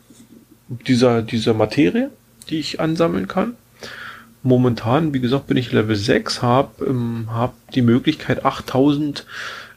[0.68, 2.12] dieser, dieser Materie,
[2.50, 3.56] die ich ansammeln kann.
[4.44, 9.26] Momentan, wie gesagt, bin ich Level 6, habe ähm, hab die Möglichkeit 8000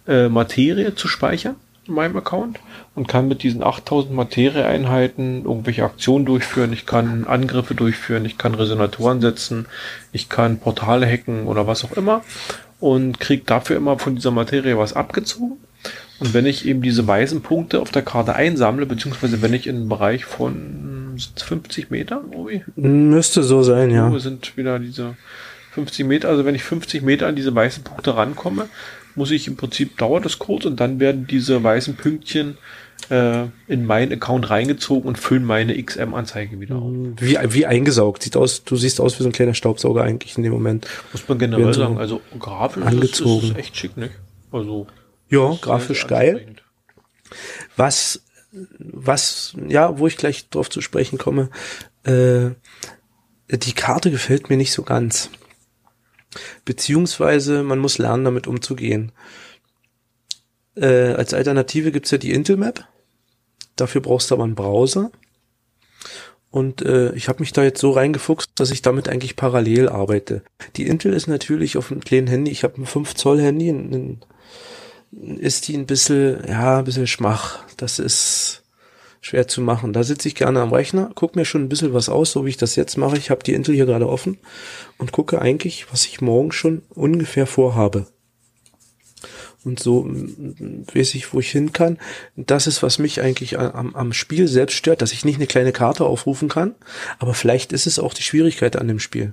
[0.08, 2.60] äh, Materie zu speichern in meinem Account
[2.94, 6.72] und kann mit diesen 8000 Materieeinheiten irgendwelche Aktionen durchführen.
[6.72, 9.66] Ich kann Angriffe durchführen, ich kann Resonatoren setzen,
[10.12, 12.22] ich kann Portale hacken oder was auch immer
[12.80, 15.58] und krieg dafür immer von dieser Materie was abgezogen.
[16.20, 19.76] Und wenn ich eben diese weißen Punkte auf der Karte einsammle, beziehungsweise wenn ich in
[19.76, 24.10] einem Bereich von 50 Metern, Obi, Müsste so sein, ja.
[24.10, 25.16] wo sind wieder diese
[25.72, 28.68] 50 Meter, also wenn ich 50 Meter an diese weißen Punkte rankomme,
[29.16, 32.58] muss ich im Prinzip dauert das kurz und dann werden diese weißen Pünktchen
[33.10, 36.92] äh, in meinen Account reingezogen und füllen meine XM-Anzeige wieder auf.
[37.18, 38.22] Wie, wie eingesaugt.
[38.22, 40.86] Sieht aus, du siehst aus wie so ein kleiner Staubsauger eigentlich in dem Moment.
[41.12, 43.46] Muss man generell so sagen, also grafisch ist angezogen.
[43.46, 44.14] ist es echt schick, nicht?
[44.50, 44.86] Also
[45.28, 46.54] Ja, grafisch geil.
[47.76, 48.22] Was,
[48.78, 51.50] was, ja, wo ich gleich drauf zu sprechen komme,
[52.04, 52.50] äh,
[53.50, 55.30] die Karte gefällt mir nicht so ganz.
[56.64, 59.12] Beziehungsweise man muss lernen, damit umzugehen.
[60.76, 62.86] Äh, als Alternative gibt's ja die Intel Map.
[63.76, 65.10] Dafür brauchst du aber einen Browser.
[66.50, 70.42] Und äh, ich habe mich da jetzt so reingefuchst, dass ich damit eigentlich parallel arbeite.
[70.76, 73.92] Die Intel ist natürlich auf einem kleinen Handy, ich habe ein 5 Zoll Handy, ein,
[73.92, 74.20] ein
[75.38, 77.64] ist die ein bisschen, ja, ein bisschen schmach.
[77.76, 78.63] Das ist
[79.24, 79.94] schwer zu machen.
[79.94, 82.50] Da sitze ich gerne am Rechner, gucke mir schon ein bisschen was aus, so wie
[82.50, 83.16] ich das jetzt mache.
[83.16, 84.36] Ich habe die Intel hier gerade offen
[84.98, 88.06] und gucke eigentlich, was ich morgen schon ungefähr vorhabe.
[89.64, 91.98] Und so weiß ich, wo ich hin kann.
[92.36, 95.72] Das ist, was mich eigentlich am, am Spiel selbst stört, dass ich nicht eine kleine
[95.72, 96.74] Karte aufrufen kann.
[97.18, 99.32] Aber vielleicht ist es auch die Schwierigkeit an dem Spiel.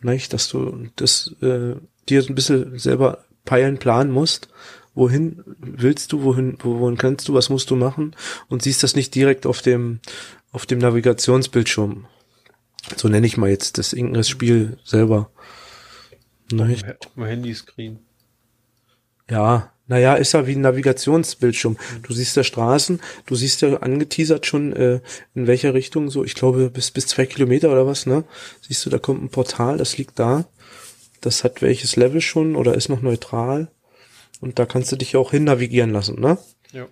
[0.00, 1.74] Nicht, dass du das äh,
[2.08, 4.48] dir ein bisschen selber peilen, planen musst.
[4.94, 8.14] Wohin willst du, wohin, wohin kannst du, was musst du machen?
[8.48, 10.00] Und siehst das nicht direkt auf dem,
[10.52, 12.06] auf dem Navigationsbildschirm.
[12.96, 15.30] So nenne ich mal jetzt das Ingress-Spiel selber.
[16.52, 16.74] Nein.
[16.74, 17.98] Auf dem Handyscreen.
[19.30, 21.76] Ja, naja, ist ja wie ein Navigationsbildschirm.
[22.02, 25.00] Du siehst ja Straßen, du siehst ja angeteasert schon, äh,
[25.34, 28.24] in welcher Richtung so, ich glaube, bis, bis zwei Kilometer oder was, ne?
[28.62, 30.46] Siehst du, da kommt ein Portal, das liegt da.
[31.20, 33.70] Das hat welches Level schon oder ist noch neutral.
[34.44, 36.36] Und da kannst du dich ja auch hin navigieren lassen, ne?
[36.70, 36.84] Ja.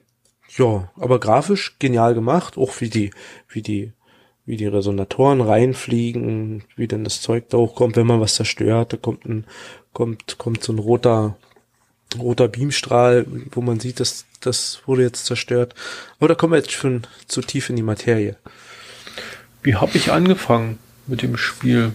[0.57, 3.11] Ja, aber grafisch genial gemacht, auch wie die,
[3.47, 3.93] wie die,
[4.47, 8.97] wie die Resonatoren reinfliegen, wie denn das Zeug da hochkommt, wenn man was zerstört, da
[8.97, 9.45] kommt ein,
[9.93, 11.37] kommt, kommt so ein roter,
[12.19, 15.75] roter Beamstrahl, wo man sieht, dass das wurde jetzt zerstört.
[16.21, 18.39] Aber da kommen wir jetzt schon zu tief in die Materie.
[19.63, 21.95] Wie habe ich angefangen mit dem Spiel?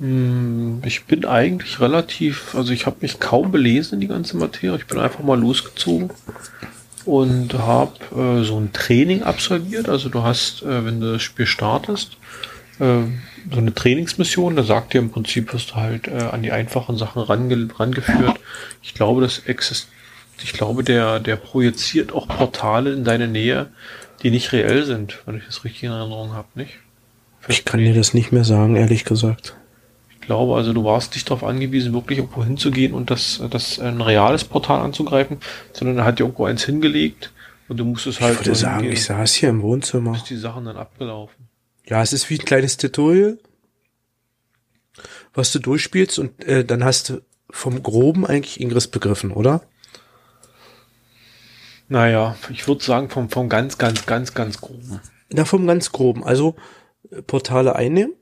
[0.00, 4.76] Hm, Ich bin eigentlich relativ, also ich habe mich kaum belesen in die ganze Materie.
[4.78, 6.10] Ich bin einfach mal losgezogen
[7.04, 9.88] und habe äh, so ein Training absolviert.
[9.88, 12.16] Also du hast, äh, wenn du das Spiel startest,
[12.78, 13.02] äh,
[13.50, 16.96] so eine Trainingsmission, da sagt dir im Prinzip, wirst du halt äh, an die einfachen
[16.96, 18.38] Sachen range rangeführt.
[18.82, 19.94] Ich glaube, das existiert,
[20.42, 23.66] ich glaube, der, der projiziert auch Portale in deine Nähe,
[24.22, 26.74] die nicht reell sind, wenn ich das richtig in Erinnerung habe, nicht?
[27.48, 29.56] Ich kann dir das nicht mehr sagen, ehrlich gesagt.
[30.28, 34.02] Ich glaube, also du warst nicht darauf angewiesen, wirklich irgendwo hinzugehen und das, das ein
[34.02, 35.38] reales Portal anzugreifen,
[35.72, 37.32] sondern er hat dir irgendwo eins hingelegt
[37.66, 40.12] und du musstest halt Ich würde sagen, hingehen, ich saß hier im Wohnzimmer.
[40.12, 41.48] bis die Sachen dann abgelaufen.
[41.86, 43.38] Ja, es ist wie ein kleines Tutorial,
[45.32, 49.62] was du durchspielst und äh, dann hast du vom Groben eigentlich Ingress begriffen, oder?
[51.88, 55.00] Naja, ich würde sagen, vom, vom ganz, ganz, ganz, ganz groben.
[55.30, 56.22] Na, vom ganz Groben.
[56.22, 56.54] Also
[57.10, 58.12] äh, Portale einnehmen,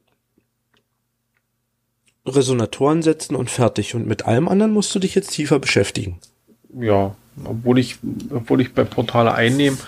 [2.27, 3.95] Resonatoren setzen und fertig.
[3.95, 6.19] Und mit allem anderen musst du dich jetzt tiefer beschäftigen.
[6.79, 7.99] Ja, obwohl ich,
[8.31, 9.79] obwohl ich bei Portale einnehmen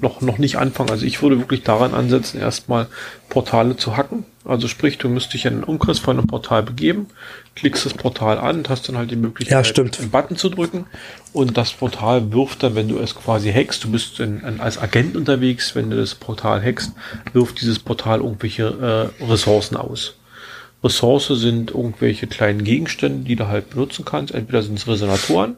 [0.00, 0.90] noch, noch nicht anfange.
[0.90, 2.88] Also ich würde wirklich daran ansetzen, erstmal
[3.28, 4.24] Portale zu hacken.
[4.44, 7.06] Also sprich, du müsstest dich in den Umkreis von einem Portal begeben,
[7.54, 10.00] klickst das Portal an und hast dann halt die Möglichkeit, Ja, stimmt.
[10.00, 10.86] einen Button zu drücken.
[11.32, 14.78] Und das Portal wirft dann, wenn du es quasi hackst, du bist in, in, als
[14.78, 16.92] Agent unterwegs, wenn du das Portal hackst,
[17.32, 20.16] wirft dieses Portal irgendwelche äh, Ressourcen aus.
[20.84, 24.34] Ressource sind irgendwelche kleinen Gegenstände, die du halt benutzen kannst.
[24.34, 25.56] Entweder sind es Resonatoren,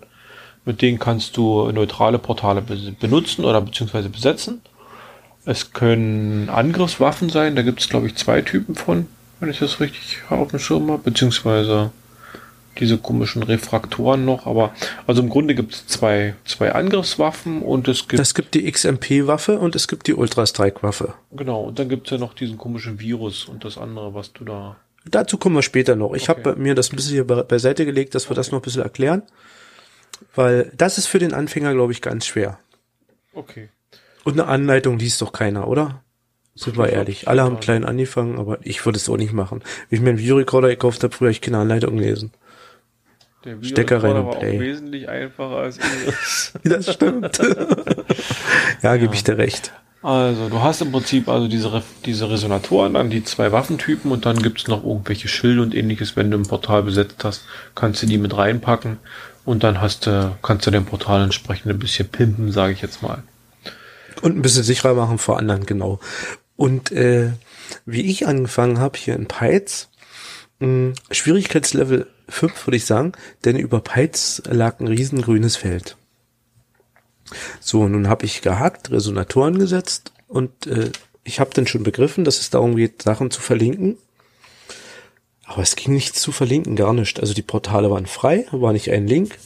[0.65, 4.61] mit denen kannst du neutrale Portale be benutzen oder beziehungsweise besetzen.
[5.47, 9.07] Es können Angriffswaffen sein, da gibt es glaube ich zwei Typen von,
[9.41, 11.93] wenn ich das richtig auf dem Schirm habe, beziehungsweise
[12.79, 14.73] diese komischen Refraktoren noch, aber
[15.07, 19.59] also im Grunde gibt es zwei, zwei Angriffswaffen und es gibt Es gibt die XMP-Waffe
[19.59, 21.15] und es gibt die Ultra-Strike-Waffe.
[21.33, 24.45] genau, und dann gibt es ja noch diesen komischen Virus und das andere, was du
[24.45, 24.77] da.
[25.07, 26.15] Dazu kommen wir später noch.
[26.15, 26.43] Ich Okay.
[26.45, 28.83] habe mir das ein bisschen hier be- beiseite gelegt, dass wir das noch ein bisschen
[28.83, 29.23] erklären.
[30.35, 32.59] Weil das ist für den Anfänger, glaube ich, ganz schwer.
[33.35, 33.69] Okay.
[34.25, 36.03] Und eine Anleitung liest doch keiner, oder?
[36.55, 37.29] Sind wir Ich ehrlich.
[37.29, 39.63] Alle haben klein angefangen, aber ich würde es auch nicht machen.
[39.91, 42.31] Wie ich mir einen Videorekorder gekauft habe, früher ich keine Anleitung gelesen.
[43.45, 44.59] Der Stecker rein und war Play.
[44.61, 45.79] wesentlich einfacher als.
[46.65, 47.39] Das stimmt.
[48.83, 49.73] ja, gebe ich dir recht.
[50.05, 54.27] Also, du hast im Prinzip also diese, Re- diese Resonatoren, dann die zwei Waffentypen und
[54.27, 56.15] dann gibt's noch irgendwelche Schilde und ähnliches.
[56.15, 58.99] Wenn du ein Portal besetzt hast, kannst du die mit reinpacken
[59.47, 63.03] und dann hast du, kannst du dein Portal entsprechend ein bisschen pimpen, sage ich jetzt
[63.03, 63.23] mal.
[64.21, 66.01] Und ein bisschen sicherer machen vor anderen, genau.
[66.57, 67.31] Und äh,
[67.87, 69.89] wie ich angefangen habe hier in Peitz,
[70.59, 73.13] mh, Schwierigkeitslevel 5 würde ich sagen,
[73.47, 75.97] denn über Peitz lag ein riesengrünes Feld.
[77.61, 80.91] So, nun habe ich gehackt, Resonatoren gesetzt und äh,
[81.25, 83.97] ich habe dann schon begriffen, dass es darum geht, Sachen zu verlinken.
[85.45, 87.21] Aber es ging nichts zu verlinken, gar nicht.
[87.21, 89.39] Also die Portale waren frei, war nicht ein Link.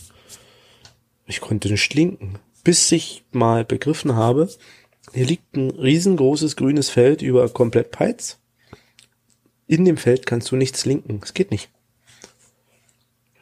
[1.26, 2.38] Ich konnte nicht linken.
[2.64, 4.48] Bis ich mal begriffen habe,
[5.12, 8.38] hier liegt ein riesengroßes grünes Feld über komplett Peitz.
[9.66, 11.20] In dem Feld kannst du nichts linken.
[11.22, 11.70] Es geht nicht.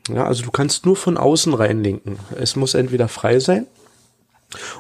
[0.09, 2.19] Ja, also du kannst nur von außen reinlinken.
[2.37, 3.67] Es muss entweder frei sein.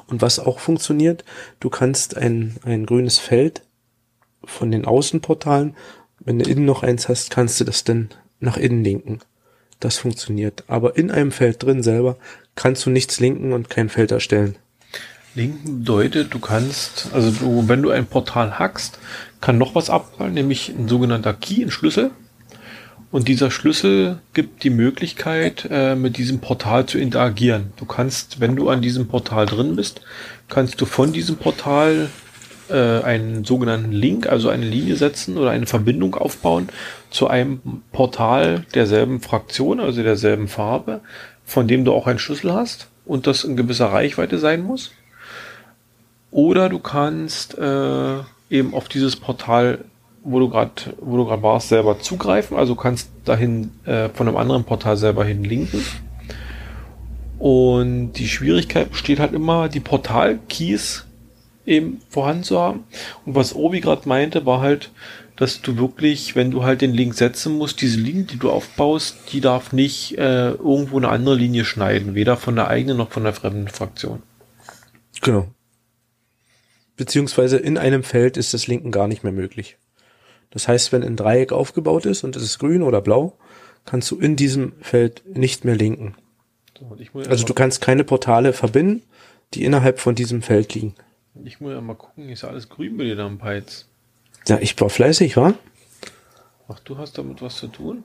[0.07, 1.25] Und was auch funktioniert,
[1.61, 3.62] du kannst ein, ein grünes Feld
[4.45, 5.77] von den Außenportalen,
[6.21, 8.11] wenn du innen noch eins hast, kannst du das dann
[8.41, 9.21] nach innen linken.
[9.81, 10.65] Das funktioniert.
[10.69, 12.17] Aber in einem Feld drin selber
[12.55, 14.57] kannst du nichts linken und kein Feld erstellen.
[15.35, 18.99] Linken bedeutet, du kannst, also du, wenn du ein Portal hackst,
[19.43, 22.11] kann noch was abfallen, nämlich ein sogenannter Key, ein Schlüssel.
[23.11, 27.73] Und dieser Schlüssel gibt die Möglichkeit, äh, mit diesem Portal zu interagieren.
[27.77, 30.01] Du kannst, wenn du an diesem Portal drin bist,
[30.49, 32.11] kannst du von diesem Portal
[32.69, 36.69] äh, einen sogenannten Link, also eine Linie setzen oder eine Verbindung aufbauen
[37.11, 37.61] zu einem
[37.92, 41.01] Portal derselben Fraktion, also derselben Farbe,
[41.45, 44.90] von dem du auch einen Schlüssel hast und das in gewisser Reichweite sein muss.
[46.33, 48.16] Oder du kannst äh,
[48.51, 49.85] eben auf dieses Portal
[50.27, 52.57] wo du gerade, wo du gerade warst, selber zugreifen.
[52.57, 55.83] Also kannst dahin äh, von einem anderen Portal selber hin linken.
[57.39, 61.07] Und die Schwierigkeit besteht halt immer, die Portal-Keys
[61.65, 62.85] eben vorhanden zu haben.
[63.25, 64.91] Und was Obi gerade meinte, war halt,
[65.37, 69.17] dass du wirklich, wenn du halt den Link setzen musst, diese Linie, die du aufbaust,
[69.33, 73.25] die darf nicht äh, irgendwo eine andere Linie schneiden, weder von der eigenen noch von
[73.25, 74.23] der fremden Fraktion.
[75.21, 75.47] Genau.
[76.97, 79.77] Beziehungsweise in einem Feld ist das Linken gar nicht mehr möglich.
[80.57, 83.37] Das heißt, wenn ein Dreieck aufgebaut ist und es ist grün oder blau,
[83.85, 86.14] kannst du in diesem Feld nicht mehr linken.
[86.79, 86.97] So,
[87.29, 89.03] also du kannst keine Portale verbinden,
[89.53, 90.95] die innerhalb von diesem Feld liegen.
[91.45, 93.87] Ich muss ja mal gucken, ist ja alles grün bei dir da am Peiz.
[94.49, 95.53] Ja, ich war fleißig, war?
[96.69, 98.05] Ach, du hast damit was zu tun?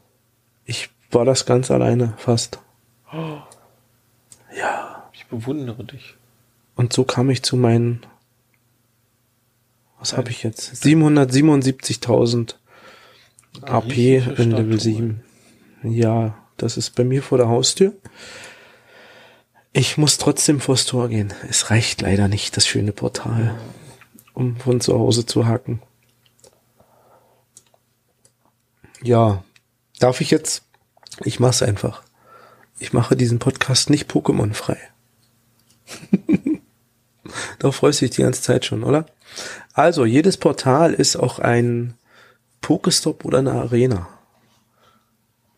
[0.65, 2.59] Ich war das ganz alleine, fast.
[3.13, 3.37] Oh.
[4.59, 5.09] Ja.
[5.13, 6.15] Ich bewundere dich.
[6.75, 8.05] Und so kam ich zu meinen,
[10.01, 10.83] was habe ich jetzt?
[10.83, 12.55] 777.000
[13.61, 13.97] AP
[14.39, 15.23] in Level 7.
[15.83, 17.93] Ja, das ist bei mir vor der Haustür.
[19.73, 21.31] Ich muss trotzdem vors Tor gehen.
[21.47, 23.55] Es reicht leider nicht, das schöne Portal,
[24.33, 25.81] um von zu Hause zu hacken.
[29.03, 29.43] Ja,
[29.99, 30.63] darf ich jetzt?
[31.23, 32.03] Ich mach's einfach.
[32.79, 34.77] Ich mache diesen Podcast nicht Pokémon frei.
[37.59, 39.05] da freust du dich die ganze Zeit schon, oder?
[39.73, 41.93] Also, jedes Portal ist auch ein
[42.62, 44.07] Pokestop oder eine Arena.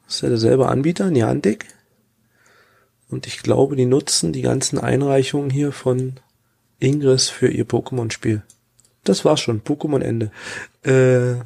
[0.05, 1.67] Das ist ja derselbe Anbieter, Niantic.
[3.09, 6.19] Und ich glaube, die nutzen die ganzen Einreichungen hier von
[6.79, 8.43] Ingress für ihr Pokémon-Spiel.
[9.03, 9.61] Das war's schon.
[9.63, 10.31] Pokémon Ende.
[10.83, 11.43] Äh,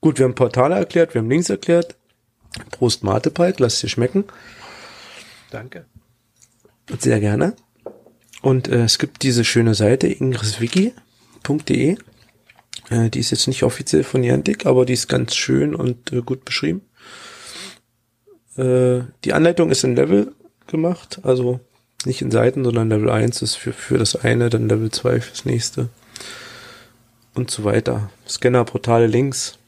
[0.00, 1.96] gut, wir haben Portale erklärt, wir haben Links erklärt.
[2.70, 4.24] Prost Matepalk, lass dir schmecken.
[5.50, 5.84] Danke.
[6.98, 7.54] Sehr gerne.
[8.42, 10.92] Und äh, es gibt diese schöne Seite ingresswiki.de.
[12.90, 16.22] Äh, die ist jetzt nicht offiziell von Niantic, aber die ist ganz schön und äh,
[16.22, 16.82] gut beschrieben.
[18.56, 20.34] Äh, die Anleitung ist in Level
[20.66, 21.60] gemacht, also
[22.04, 25.44] nicht in Seiten, sondern Level 1 ist für, für das eine, dann Level 2 fürs
[25.44, 25.88] nächste
[27.34, 28.10] und so weiter.
[28.28, 29.58] Scanner, Portale, Links.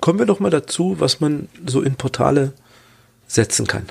[0.00, 2.52] Kommen wir doch mal dazu, was man so in Portale
[3.26, 3.86] setzen kann.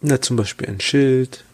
[0.00, 1.44] Na, zum Beispiel ein Schild.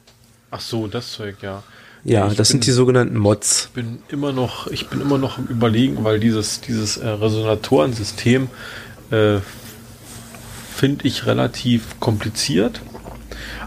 [0.50, 1.62] Ach so, das Zeug, ja.
[2.04, 3.70] Ja, ich das bin, sind die sogenannten Mods.
[3.74, 8.48] Bin immer noch, ich bin immer noch am überlegen, weil dieses, dieses äh, Resonatorensystem
[9.11, 9.38] äh,
[10.74, 12.80] finde ich relativ kompliziert.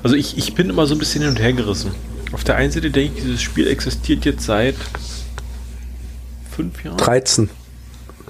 [0.03, 1.91] Also ich, ich bin immer so ein bisschen hin und her gerissen.
[2.31, 4.75] Auf der einen Seite denke ich, dieses Spiel existiert jetzt seit
[6.49, 6.97] fünf Jahren.
[6.97, 7.49] 13.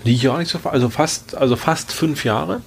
[0.04, 2.62] Liegt ja auch nicht so also fast, also fast fünf Jahre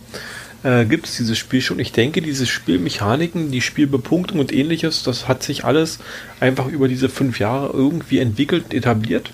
[0.65, 1.79] äh, gibt es dieses Spiel schon.
[1.79, 6.01] Ich denke, diese Spielmechaniken, die Spielbepunktung und ähnliches, das hat sich alles
[6.41, 9.31] einfach über diese fünf Jahre irgendwie entwickelt, etabliert.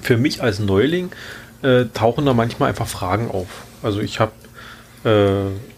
[0.00, 1.10] Für mich als Neuling
[1.62, 3.48] äh, tauchen da manchmal einfach Fragen auf.
[3.82, 4.32] Also ich habe
[5.04, 5.71] äh,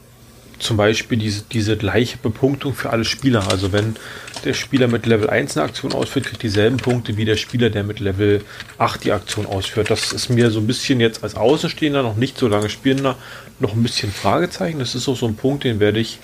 [0.59, 3.51] zum Beispiel diese, diese gleiche Bepunktung für alle Spieler.
[3.51, 3.97] Also wenn
[4.45, 7.83] der Spieler mit Level 1 eine Aktion ausführt, kriegt dieselben Punkte wie der Spieler, der
[7.83, 8.43] mit Level
[8.79, 9.90] 8 die Aktion ausführt.
[9.90, 13.17] Das ist mir so ein bisschen jetzt als Außenstehender, noch nicht so lange Spielender,
[13.59, 14.79] noch ein bisschen Fragezeichen.
[14.79, 16.19] Das ist auch so ein Punkt, den werde ich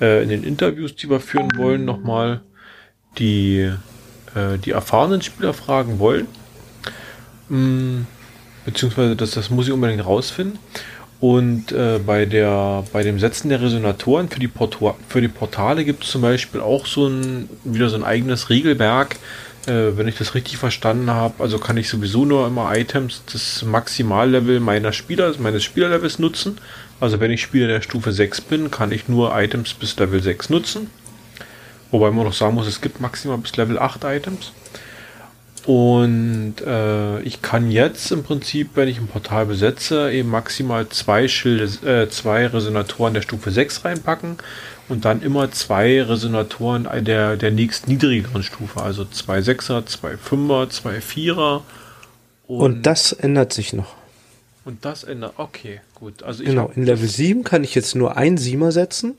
[0.00, 2.40] äh, in den Interviews, die wir führen wollen, nochmal
[3.18, 3.70] die,
[4.34, 6.26] äh, die erfahrenen Spieler fragen wollen.
[7.48, 8.06] Hm,
[8.64, 10.58] beziehungsweise das, das muss ich unbedingt rausfinden.
[11.22, 15.84] Und äh, bei, der, bei dem Setzen der Resonatoren für die, Porto für die Portale
[15.84, 19.18] gibt es zum Beispiel auch so ein, wieder so ein eigenes Regelwerk,
[19.68, 21.40] äh, wenn ich das richtig verstanden habe.
[21.40, 26.58] Also kann ich sowieso nur immer Items des Maximallevel meiner Spieler, meines Spielerlevels nutzen.
[26.98, 30.50] Also wenn ich Spieler der Stufe 6 bin, kann ich nur Items bis Level 6
[30.50, 30.90] nutzen.
[31.92, 34.50] Wobei man noch sagen muss, es gibt maximal bis Level 8 Items.
[35.64, 41.28] Und äh, ich kann jetzt im Prinzip, wenn ich ein Portal besetze, eben maximal zwei
[41.28, 44.38] Schilde, äh, zwei Resonatoren der Stufe 6 reinpacken
[44.88, 50.68] und dann immer zwei Resonatoren der, der nächst niedrigeren Stufe, also zwei Sechser, zwei Fünfer,
[50.70, 51.62] zwei Vierer.
[52.48, 53.94] Und, und das ändert sich noch.
[54.64, 56.24] Und das ändert, okay, gut.
[56.24, 59.14] Also genau, in Level 7 kann ich jetzt nur ein Siemer setzen,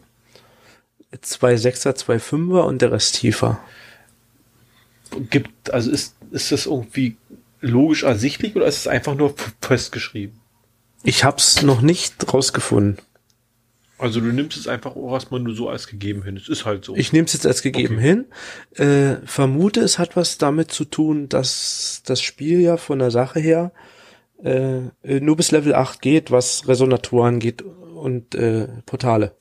[1.22, 3.59] zwei Sechser, zwei Fünfer und der Rest tiefer.
[5.30, 7.17] Gibt, also ist ist das irgendwie
[7.61, 10.39] logisch ersichtlich oder ist es einfach nur festgeschrieben?
[11.03, 12.97] Ich hab's noch nicht rausgefunden.
[13.97, 16.36] Also du nimmst es einfach erstmal nur so als gegeben hin.
[16.36, 16.95] Es ist halt so.
[16.95, 18.03] Ich nehme es jetzt als gegeben okay.
[18.03, 18.25] hin.
[18.75, 23.39] Äh, vermute, es hat was damit zu tun, dass das Spiel ja von der Sache
[23.39, 23.71] her
[24.43, 29.36] äh, nur bis Level 8 geht, was Resonatoren geht und äh, Portale.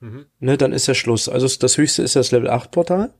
[0.00, 0.26] Mhm.
[0.40, 1.28] Ne, dann ist ja Schluss.
[1.28, 3.14] Also das höchste ist das Level 8 Portal.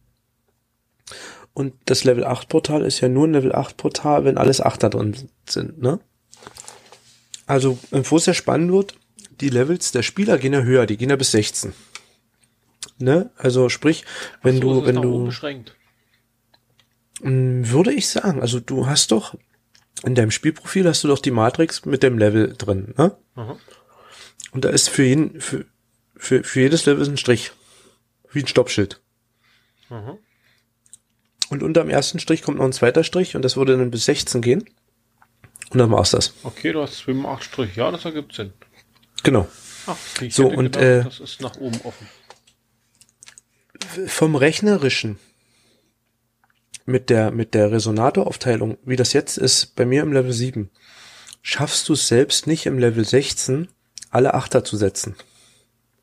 [1.55, 4.89] Und das Level 8 Portal ist ja nur ein Level 8 Portal, wenn alles Achter
[4.91, 5.15] drin
[5.49, 6.01] sind, ne?
[7.47, 8.95] Also, wo es ja spannend wird,
[9.41, 11.75] die Levels der Spieler gehen ja höher, die gehen ja bis 16.
[12.99, 13.31] Ne?
[13.37, 14.05] Also sprich,
[14.43, 15.75] wenn So du, wenn du, beschränkt.
[17.21, 19.35] mh, würde ich sagen, also du hast doch,
[20.05, 23.17] in deinem Spielprofil hast du doch die Matrix mit dem Level drin, ne?
[23.35, 23.57] Aha.
[24.53, 25.65] Und da ist für jeden, für,
[26.17, 27.53] für, für jedes Level ist ein Strich.
[28.31, 29.01] Wie ein Stoppschild.
[29.91, 30.17] Aha.
[31.53, 34.07] Und unter dem ersten Strich kommt noch ein zweiter Strich und das würde dann bis
[34.07, 34.65] 16 gehen.
[35.69, 36.33] Und dann war's das.
[36.45, 37.77] Okay, du hast 2 8 Strich.
[37.77, 38.55] Ja, das ergibt Sinn.
[39.23, 39.47] Genau.
[39.87, 39.99] Ach,
[40.31, 42.09] So, und, gedacht, äh, das ist nach oben offen.
[44.07, 45.19] Vom Rechnerischen
[46.87, 50.71] mit der, mit der Resonatoraufteilung, wie das jetzt ist, bei mir im Level 7,
[51.43, 53.69] schaffst du es selbst nicht im Level 16
[54.09, 55.17] alle Achter zu setzen.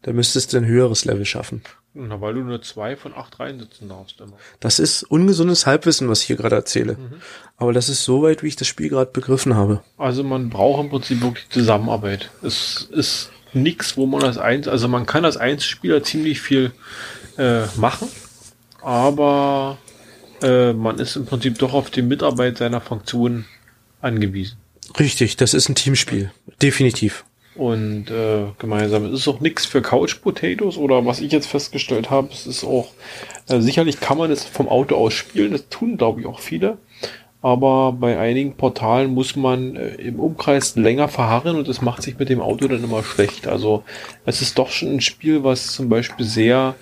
[0.03, 1.63] Da müsstest du ein höheres Level schaffen.
[1.93, 4.37] Na, weil du nur zwei von acht reinsitzen darfst immer.
[4.59, 6.97] Das ist ungesundes Halbwissen, was ich hier gerade erzähle.
[7.57, 9.81] Aber das ist so weit, wie ich das Spiel gerade begriffen habe.
[9.97, 12.29] Also man braucht im Prinzip wirklich Zusammenarbeit.
[12.43, 16.71] Es ist nichts, wo man als eins, also man kann als Einzelspieler ziemlich viel
[17.37, 18.07] äh, machen,
[18.81, 19.77] aber
[20.41, 23.45] äh, man ist im Prinzip doch auf die Mitarbeit seiner Funktion
[24.01, 24.57] angewiesen.
[24.99, 26.31] Richtig, das ist ein Teamspiel.
[26.61, 27.25] Definitiv.
[27.55, 29.05] Und äh, gemeinsam.
[29.05, 32.63] Es ist auch nichts für Couch Potatoes oder was ich jetzt festgestellt habe, es ist
[32.63, 32.89] auch,
[33.49, 36.77] äh, sicherlich kann man es vom Auto aus spielen, das tun glaube ich auch viele.
[37.41, 42.19] Aber bei einigen Portalen muss man äh, im Umkreis länger verharren und das macht sich
[42.19, 43.47] mit dem Auto dann immer schlecht.
[43.47, 43.83] Also
[44.25, 46.75] es ist doch schon ein Spiel, was zum Beispiel sehr,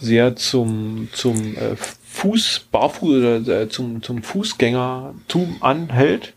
[0.00, 6.34] sehr zum, zum äh, Fuß, Barfuß oder äh, zum, zum Fußgängertum anhält.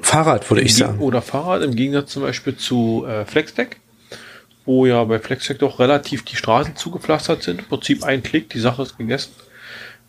[0.00, 0.98] Fahrrad, würde ich sagen.
[1.00, 3.78] Oder Fahrrad im Gegensatz zum Beispiel zu äh, Flexdeck,
[4.64, 7.60] wo ja bei Flexdeck doch relativ die Straßen zugepflastert sind.
[7.60, 9.32] Im Prinzip ein Klick, die Sache ist gegessen.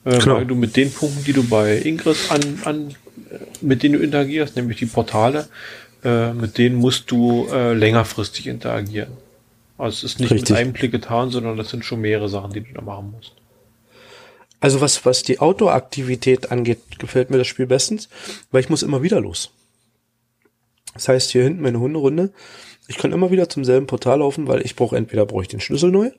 [0.06, 0.36] Äh, Genau.
[0.36, 4.00] Weil du mit den Punkten, die du bei Ingress an, an äh, mit denen du
[4.00, 5.48] interagierst, nämlich die Portale,
[6.04, 9.12] äh, mit denen musst du äh, längerfristig interagieren.
[9.78, 10.50] Also es ist nicht Richtig.
[10.50, 13.34] mit einem Klick getan, sondern das sind schon mehrere Sachen, die du da machen musst.
[14.60, 18.10] Also was, was die Outdoor-Aktivität angeht, gefällt mir das Spiel bestens,
[18.52, 19.52] weil ich muss immer wieder los.
[20.94, 22.34] Das heißt, hier hinten meine Hunderunde,
[22.88, 25.60] ich kann immer wieder zum selben Portal laufen, weil ich brauche entweder brauche ich den
[25.60, 26.12] Schlüssel neu,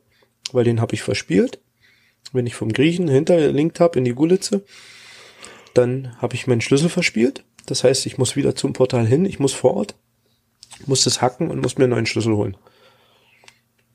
[0.53, 1.61] weil den habe ich verspielt.
[2.33, 4.65] Wenn ich vom Griechen hinterlinkt habe in die Gulitze,
[5.75, 7.45] dann habe ich meinen Schlüssel verspielt.
[7.67, 9.97] Das heißt, ich muss wieder zum Portal hin, ich muss vor Ort,
[10.87, 12.57] muss das hacken und muss mir einen neuen Schlüssel holen.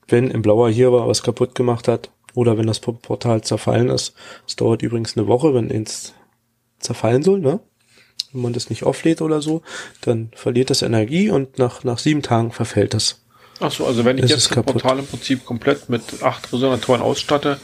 [0.07, 4.13] Wenn im Blauer hier war, was kaputt gemacht hat, oder wenn das Portal zerfallen ist.
[4.45, 6.13] Es dauert übrigens eine Woche, wenn es
[6.79, 7.61] zerfallen soll, ne?
[8.35, 9.61] Wenn man das nicht auflädt oder so,
[10.01, 13.23] dann verliert das Energie und nach, nach sieben Tagen verfällt das.
[13.61, 14.65] Ach so, also wenn ich Es jetzt das.
[14.65, 17.57] Portal im Prinzip komplett mit acht Resonatoren ausstatte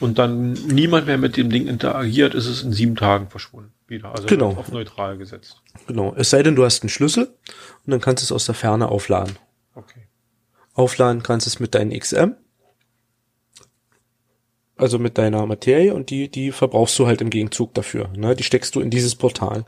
[0.00, 3.72] und dann niemand mehr mit dem Ding interagiert, ist es in sieben Tagen verschwunden.
[3.88, 4.10] Wieder.
[4.12, 4.48] Also Genau.
[4.54, 5.62] auf neutral gesetzt.
[5.86, 6.12] Genau.
[6.16, 7.24] Es sei denn, du hast einen Schlüssel
[7.84, 9.36] und dann kannst du es aus der Ferne aufladen.
[9.74, 10.08] Okay.
[10.74, 12.34] Aufladen kannst du es mit deinen XM.
[14.76, 18.08] Also mit deiner Materie und die, die verbrauchst du halt im Gegenzug dafür.
[18.16, 18.34] Ne?
[18.34, 19.64] Die steckst du in dieses Portal.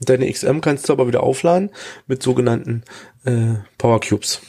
[0.00, 1.70] Deine XM kannst du aber wieder aufladen
[2.06, 2.82] mit sogenannten
[3.24, 4.40] äh, Power Cubes.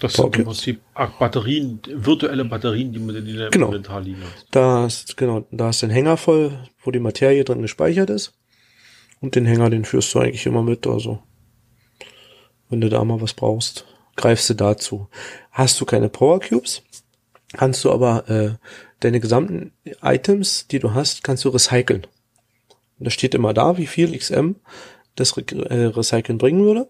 [0.00, 0.80] Das sind im Prinzip
[1.18, 3.66] Batterien, virtuelle Batterien, die man in deinem Genau.
[3.66, 4.22] Inventar liegen.
[4.50, 8.34] Da hast, genau, da hast du einen Hänger voll, wo die Materie drin gespeichert ist.
[9.20, 10.86] Und den Hänger, den führst du eigentlich immer mit.
[10.86, 11.22] Also,
[12.68, 13.86] wenn du da mal was brauchst,
[14.16, 15.08] greifst du dazu.
[15.52, 16.82] Hast du keine Power Cubes,
[17.52, 18.54] kannst du aber äh,
[19.00, 19.72] deine gesamten
[20.02, 22.06] Items, die du hast, kannst du recyceln.
[22.98, 24.56] Und da steht immer da, wie viel XM
[25.16, 26.88] das Re äh, Recyceln bringen würde.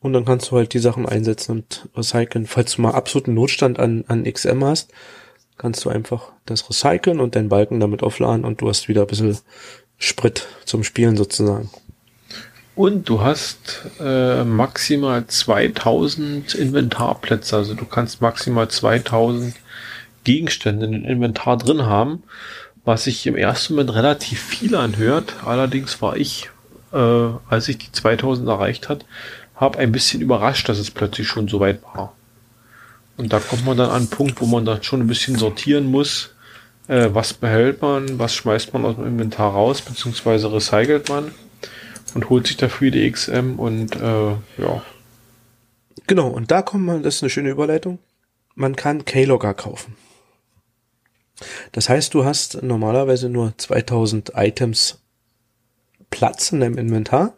[0.00, 2.46] Und dann kannst du halt die Sachen einsetzen und recyceln.
[2.46, 4.90] Falls du mal absoluten Notstand an, an XM hast,
[5.58, 9.06] kannst du einfach das recyceln und deinen Balken damit aufladen und du hast wieder ein
[9.06, 9.36] bisschen
[9.98, 11.70] Sprit zum Spielen sozusagen.
[12.74, 19.54] Und du hast äh, maximal 2000 Inventarplätze, also du kannst maximal 2000
[20.24, 22.22] Gegenstände in dem Inventar drin haben,
[22.84, 25.34] was sich im ersten Moment relativ viel anhört.
[25.44, 26.50] Allerdings war ich,
[26.92, 29.04] äh, als ich die 2000 erreicht hat,
[29.54, 32.14] habe ein bisschen überrascht, dass es plötzlich schon so weit war.
[33.16, 35.86] Und da kommt man dann an einen Punkt, wo man dann schon ein bisschen sortieren
[35.86, 36.34] muss,
[36.88, 41.30] äh, was behält man, was schmeißt man aus dem Inventar raus, beziehungsweise recycelt man
[42.14, 44.82] und holt sich dafür die XM und äh, ja.
[46.06, 47.98] Genau, und da kommt man, das ist eine schöne Überleitung.
[48.54, 49.96] Man kann Keylogger kaufen.
[51.72, 54.98] Das heißt, du hast normalerweise nur 2000 Items
[56.10, 57.34] Platz in deinem Inventar,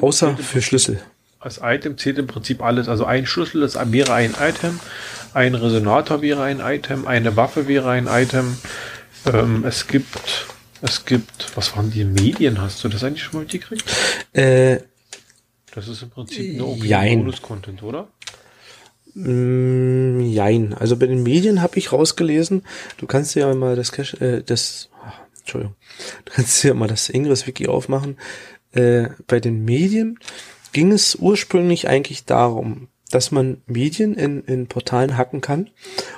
[0.00, 1.00] außer im für Schlüssel.
[1.38, 2.88] Als Item zählt im Prinzip alles.
[2.88, 4.80] Also ein Schlüssel das wäre ein Item,
[5.34, 8.56] ein Resonator wäre ein Item, eine Waffe wäre ein Item,
[9.26, 10.46] Ähm, es gibt,
[10.82, 12.60] es gibt, was waren die Medien?
[12.60, 13.84] Hast du das eigentlich schon mal mitgekriegt?
[14.32, 14.78] Äh,
[15.74, 16.76] Das ist im Prinzip nur.
[16.78, 18.08] Bonus-Content, oder?
[19.18, 20.74] Mm, Jein.
[20.74, 22.62] Also bei den Medien habe ich rausgelesen,
[22.98, 25.74] du kannst dir ja mal das Cache, äh, das, ach, Entschuldigung,
[26.26, 28.18] du kannst dir ja mal das Ingress-Wiki aufmachen.
[28.72, 30.18] Äh, bei den Medien
[30.74, 35.70] ging es ursprünglich eigentlich darum, dass man Medien in, in Portalen hacken kann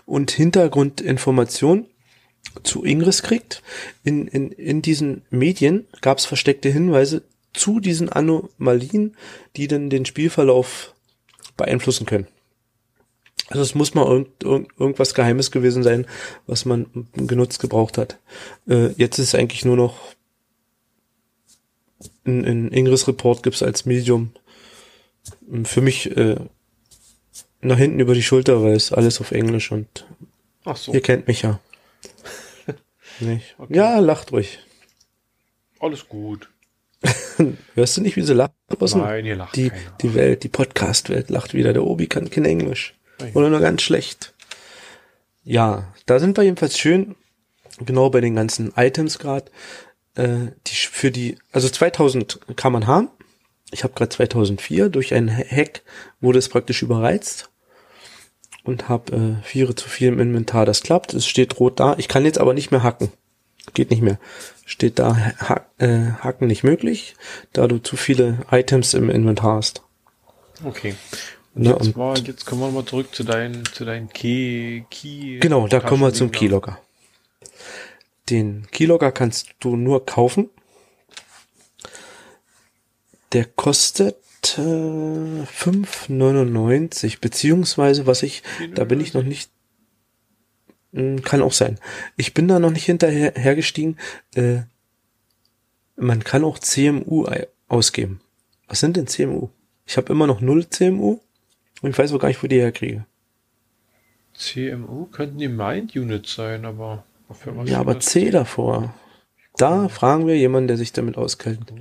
[0.05, 1.87] und Hintergrundinformationen
[2.65, 3.63] zu Ingress kriegt.
[4.03, 7.23] In, in, in diesen Medien gab es versteckte Hinweise
[7.53, 9.17] zu diesen Anomalien,
[9.55, 10.95] die dann den Spielverlauf
[11.57, 12.27] beeinflussen können.
[13.49, 16.07] Also es muss mal irgend, irgend, irgendwas Geheimes gewesen sein,
[16.47, 18.19] was man genutzt gebraucht hat.
[18.69, 20.15] Äh, jetzt ist es eigentlich nur noch
[22.27, 24.33] ein, ein Ingress Report gibt's als Medium.
[25.65, 26.37] Für mich äh,
[27.61, 30.07] nach hinten über die Schulter, weil es alles auf Englisch und
[30.65, 31.61] Ach so, ihr kennt mich ja.
[33.21, 33.55] Nicht?
[33.59, 33.77] Okay.
[33.77, 34.59] Ja, lacht ruhig.
[35.81, 36.51] alles gut.
[37.75, 38.53] Hörst du nicht, wie sie lacht?
[38.81, 39.97] Nein, hier lacht die, keiner.
[40.03, 41.73] die Welt, die Podcast-Welt lacht wieder.
[41.73, 42.98] Der Obi kann kein Englisch.
[43.35, 44.33] Oder nur ganz schlecht.
[45.45, 47.17] Ja, da sind wir jedenfalls schön,
[47.81, 49.51] genau bei den ganzen Items gerade,
[50.15, 53.09] äh, die für die, also 2000 kann man haben.
[53.71, 55.83] Ich habe gerade 2004 durch einen Ha- Hack
[56.21, 57.51] wurde es praktisch überreizt
[58.65, 60.67] und habe äh, Viere zu viel im Inventar.
[60.67, 61.95] Das klappt, es steht rot da.
[61.99, 63.11] Ich kann jetzt aber nicht mehr hacken.
[63.75, 64.19] Geht nicht mehr.
[64.65, 67.15] Steht da ha äh, Hacken nicht möglich,
[67.53, 69.83] da du zu viele Items im Inventar hast.
[70.65, 70.95] Okay.
[71.55, 75.39] Ne, jetzt, war, jetzt kommen wir mal zurück zu deinen, zu deinen Key, Key.
[75.41, 76.31] Genau, da kommen wir zum.
[76.31, 76.79] Keylogger.
[78.31, 80.51] Den Keylogger kannst du nur kaufen.
[83.33, 84.17] Der kostet
[84.57, 88.45] äh, 5,99 beziehungsweise was ich,
[88.75, 89.51] da bin ich noch nicht,
[90.93, 91.79] Hm, kann auch sein.
[92.17, 93.99] Ich bin da noch nicht hinterher hergestiegen.
[94.35, 94.61] Äh,
[95.97, 97.27] man kann auch CMU
[97.69, 98.21] ausgeben.
[98.69, 99.49] Was sind denn CMU?
[99.87, 101.21] Ich habe immer noch null CMU
[101.83, 103.07] und ich weiß auch gar nicht, wo die herkriege.
[104.35, 108.01] CMU könnten die Mind Units sein, aber für was Ja, aber?
[108.01, 108.95] C davor.
[109.57, 111.73] Da fragen wir jemanden, der sich damit auskennt.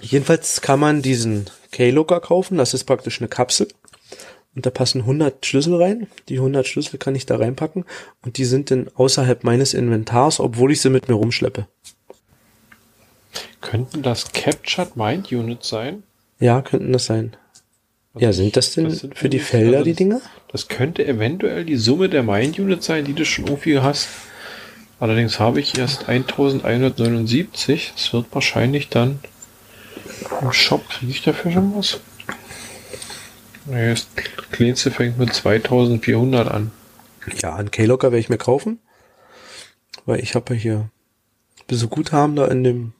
[0.00, 2.58] Jedenfalls kann man diesen Keylogger kaufen.
[2.58, 3.68] Das ist praktisch eine Kapsel.
[4.54, 6.08] Und da passen 100 Schlüssel rein.
[6.28, 7.84] Die 100 Schlüssel kann ich da reinpacken.
[8.24, 11.68] Und die sind dann außerhalb meines Inventars, obwohl ich sie mit mir rumschleppe.
[13.60, 16.02] Könnten das Captured Mind Units sein?
[16.40, 17.36] Ja, könnten das sein.
[18.14, 20.20] Also Ja, sind das denn das sind für die Felder also die das- Dinger?
[20.48, 24.08] Das könnte eventuell die Summe der Mind Units sein, die du schon irgendwie hast.
[25.00, 27.92] Allerdings habe ich erst 1179.
[27.96, 29.18] Das wird wahrscheinlich dann
[30.40, 30.86] im Shop.
[30.90, 32.00] Kriege ich dafür schon was?
[33.66, 34.06] Nee, das
[34.50, 36.70] kleinste fängt mit 2400 an.
[37.40, 38.78] Ja, einen Keylogger werde ich mir kaufen.
[40.04, 42.92] Weil ich habe ja hier ein bisschen Guthaben da in dem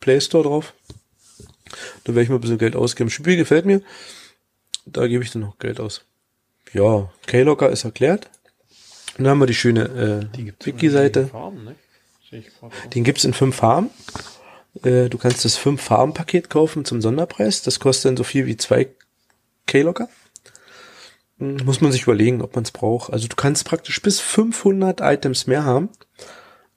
[0.00, 0.72] Play Store drauf.
[2.04, 3.08] Da werde ich mal ein bisschen Geld ausgeben.
[3.10, 3.82] Spiel gefällt mir.
[4.86, 6.04] Da gebe ich dann noch Geld aus.
[6.72, 8.30] Ja, Keylogger ist erklärt.
[9.18, 11.30] Und dann haben wir die schöne Die äh, gibt's Wiki-Seite.
[11.64, 11.74] ne?
[12.94, 13.90] Den gibt's in fünf Farben.
[14.82, 17.62] Äh, du kannst das fünf Farben Paket kaufen zum Sonderpreis.
[17.62, 18.88] Das kostet dann so viel wie zwei
[19.66, 20.08] Keylogger.
[21.38, 23.12] Hm, Muss man sich überlegen, ob man es braucht.
[23.12, 25.90] Also du kannst praktisch bis 500 Items mehr haben,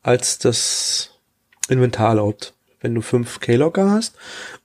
[0.01, 1.11] als das
[1.69, 2.53] Inventar erlaubt.
[2.81, 4.15] Wenn du fünf Keylogger hast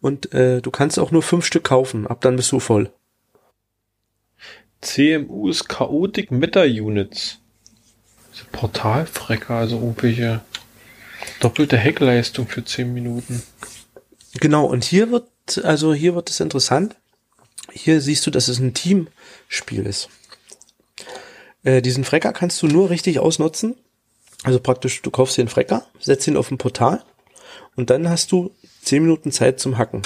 [0.00, 2.06] und äh, du kannst auch nur fünf Stück kaufen.
[2.06, 2.90] Ab dann bist du voll.
[4.80, 7.38] CMU ist Chaotic Meta Units.
[8.32, 10.40] Diese Portalfrecker, also irgendwelche
[11.40, 13.42] doppelte Heckleistung für 10 Minuten.
[14.40, 15.28] Genau, und hier wird,
[15.64, 16.96] also hier wird es interessant.
[17.72, 20.08] Hier siehst du, dass es ein Teamspiel ist.
[21.62, 23.76] Äh, diesen Frecker kannst du nur richtig ausnutzen.
[24.44, 27.04] Also praktisch, du kaufst den Frecker, setzt ihn auf ein Portal
[27.76, 30.02] und dann hast du 10 Minuten Zeit zum Hacken.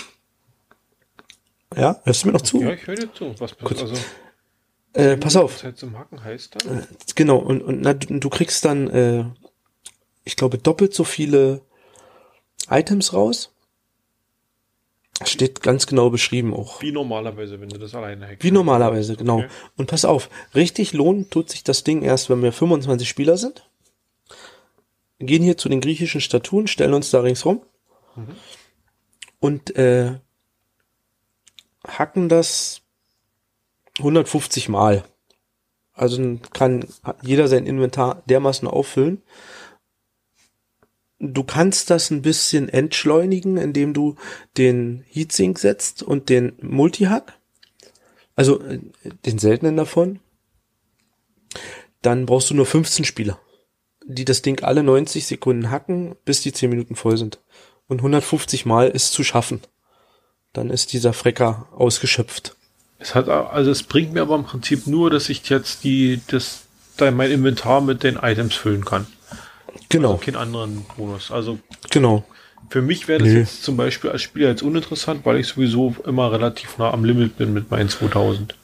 [1.77, 2.61] Ja, hörst du mir noch zu?
[2.61, 3.35] Ja, ich höre dir zu.
[3.39, 3.95] Was also
[4.95, 5.59] äh, pass auf.
[5.59, 6.87] Zeit zum Hacken heißt dann?
[7.15, 9.25] Genau, und, und na, du, du kriegst dann, äh,
[10.25, 11.63] ich glaube, doppelt so viele
[12.71, 13.51] Items raus.
[15.25, 16.83] Steht ganz genau beschrieben auch.
[16.83, 18.43] Wie normalerweise, wenn du das alleine hackst.
[18.43, 19.39] Wie normalerweise, genau.
[19.39, 19.49] Okay.
[19.77, 23.69] Und pass auf, richtig lohnen tut sich das Ding erst, wenn wir 25 Spieler sind.
[25.21, 27.63] Gehen hier zu den griechischen Statuen, stellen uns da ringsrum
[29.39, 30.19] und äh,
[31.87, 32.84] hacken das
[33.99, 35.05] 150 Mal.
[35.93, 36.87] Also kann
[37.23, 39.23] jeder sein Inventar dermaßen auffüllen.
[41.21, 44.17] Du kannst das ein bisschen entschleunigen, indem du
[44.59, 47.39] den Heatsink setzt und den Multihack.
[48.37, 48.81] Also äh,
[49.25, 50.19] den seltenen davon.
[52.03, 53.39] Dann brauchst du nur 15 Spieler.
[54.07, 57.41] die das Ding alle 90 Sekunden hacken, bis die 10 Minuten voll sind.
[57.89, 59.63] Und 150 Mal ist zu schaffen.
[60.53, 62.55] Dann ist dieser Frecker ausgeschöpft.
[63.05, 66.63] Es hat, also es bringt mir aber im Prinzip nur, dass ich jetzt die, das,
[66.97, 69.07] da mein Inventar mit den Items füllen kann.
[69.91, 71.31] Genau, Also keinen anderen Bonus.
[71.31, 71.59] Also
[71.91, 72.25] genau.
[72.71, 73.41] für mich wäre das Nö.
[73.41, 77.37] jetzt zum Beispiel als Spieler jetzt uninteressant, weil ich sowieso immer relativ nah am Limit
[77.37, 78.57] bin mit meinen 2000.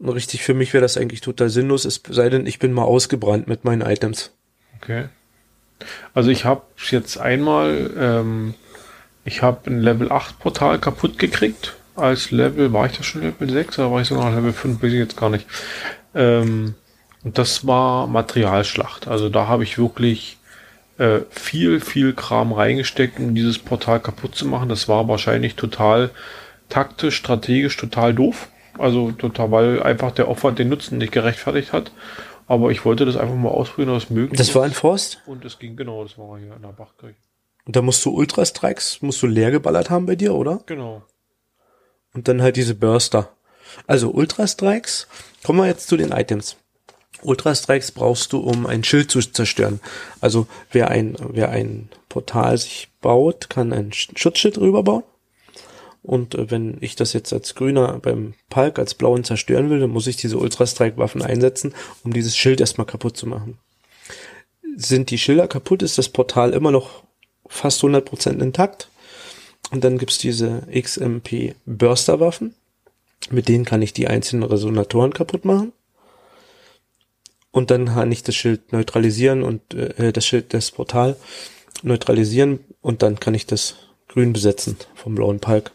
[0.00, 3.46] Richtig, für mich wäre das eigentlich total sinnlos, es sei denn, ich bin mal ausgebrannt
[3.46, 4.30] mit meinen Items.
[4.80, 5.10] Okay.
[6.14, 8.54] Also ich habe jetzt einmal, ähm,
[9.26, 11.76] ich habe ein Level 8 Portal kaputt gekriegt.
[11.96, 14.82] Als Level, war ich das schon Level 6 oder war ich sogar noch Level 5,
[14.82, 15.46] weiß ich jetzt gar nicht.
[16.14, 16.74] Ähm,
[17.24, 19.08] und das war Materialschlacht.
[19.08, 20.38] Also da habe ich wirklich
[20.98, 24.68] äh, viel, viel Kram reingesteckt, um dieses Portal kaputt zu machen.
[24.68, 26.10] Das war wahrscheinlich total
[26.68, 28.48] taktisch, strategisch total doof.
[28.78, 31.92] Also total, weil einfach der Aufwand den Nutzen nicht gerechtfertigt hat.
[32.46, 35.22] Aber ich wollte das einfach mal ausprobieren, ob es möglich Das war ein Forst?
[35.26, 37.16] Und es ging, genau, das war hier in der Bachkirche.
[37.64, 40.60] Und da musst du Ultra-Strikes, musst du leer geballert haben bei dir, oder?
[40.66, 41.02] Genau.
[42.16, 43.30] Und dann halt diese Burster.
[43.86, 45.06] Also Ultra-Strikes,
[45.44, 46.56] kommen wir jetzt zu den Items.
[47.22, 49.80] Ultra-Strikes brauchst du, um ein Schild zu zerstören.
[50.20, 55.02] Also wer ein, wer ein Portal sich baut, kann ein Sch- Schutzschild drüber bauen.
[56.02, 59.90] Und äh, wenn ich das jetzt als Grüner beim Palk als Blauen zerstören will, dann
[59.90, 63.58] muss ich diese Ultra-Strike-Waffen einsetzen, um dieses Schild erstmal kaputt zu machen.
[64.76, 67.02] Sind die Schilder kaputt, ist das Portal immer noch
[67.48, 68.88] fast 100% intakt.
[69.70, 72.54] Und dann gibt's diese XMP Burster-Waffen.
[73.30, 75.72] Mit denen kann ich die einzelnen Resonatoren kaputt machen.
[77.50, 81.16] Und dann kann ich das Schild neutralisieren und äh, das Schild des Portal
[81.82, 83.76] neutralisieren und dann kann ich das
[84.08, 85.70] grün besetzen vom blauen Palk.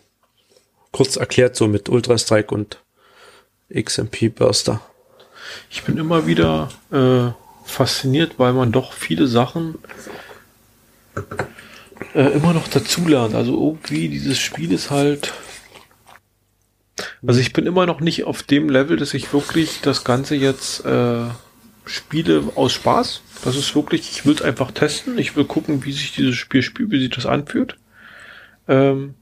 [0.92, 2.80] Kurz erklärt so mit Ultra Strike und
[3.74, 4.82] XMP Burster.
[5.70, 7.32] Ich bin immer wieder äh,
[7.68, 9.76] fasziniert, weil man doch viele Sachen
[12.14, 13.36] äh, immer noch dazulernt.
[13.36, 15.34] Also irgendwie dieses Spiel ist halt.
[17.26, 20.86] Also ich bin immer noch nicht auf dem Level, dass ich wirklich das Ganze jetzt
[20.86, 21.26] äh,
[21.86, 23.22] spiele aus Spaß.
[23.44, 25.18] Das ist wirklich, ich will es einfach testen.
[25.18, 27.78] Ich will gucken, wie sich dieses Spiel spielt, wie sich das anfühlt.
[28.68, 29.16] Ähm,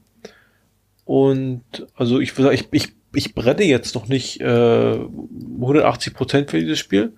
[1.04, 1.64] und
[1.96, 6.78] also ich will ich, ich, ich brenne jetzt noch nicht äh, 180 Prozent für dieses
[6.78, 7.12] Spiel.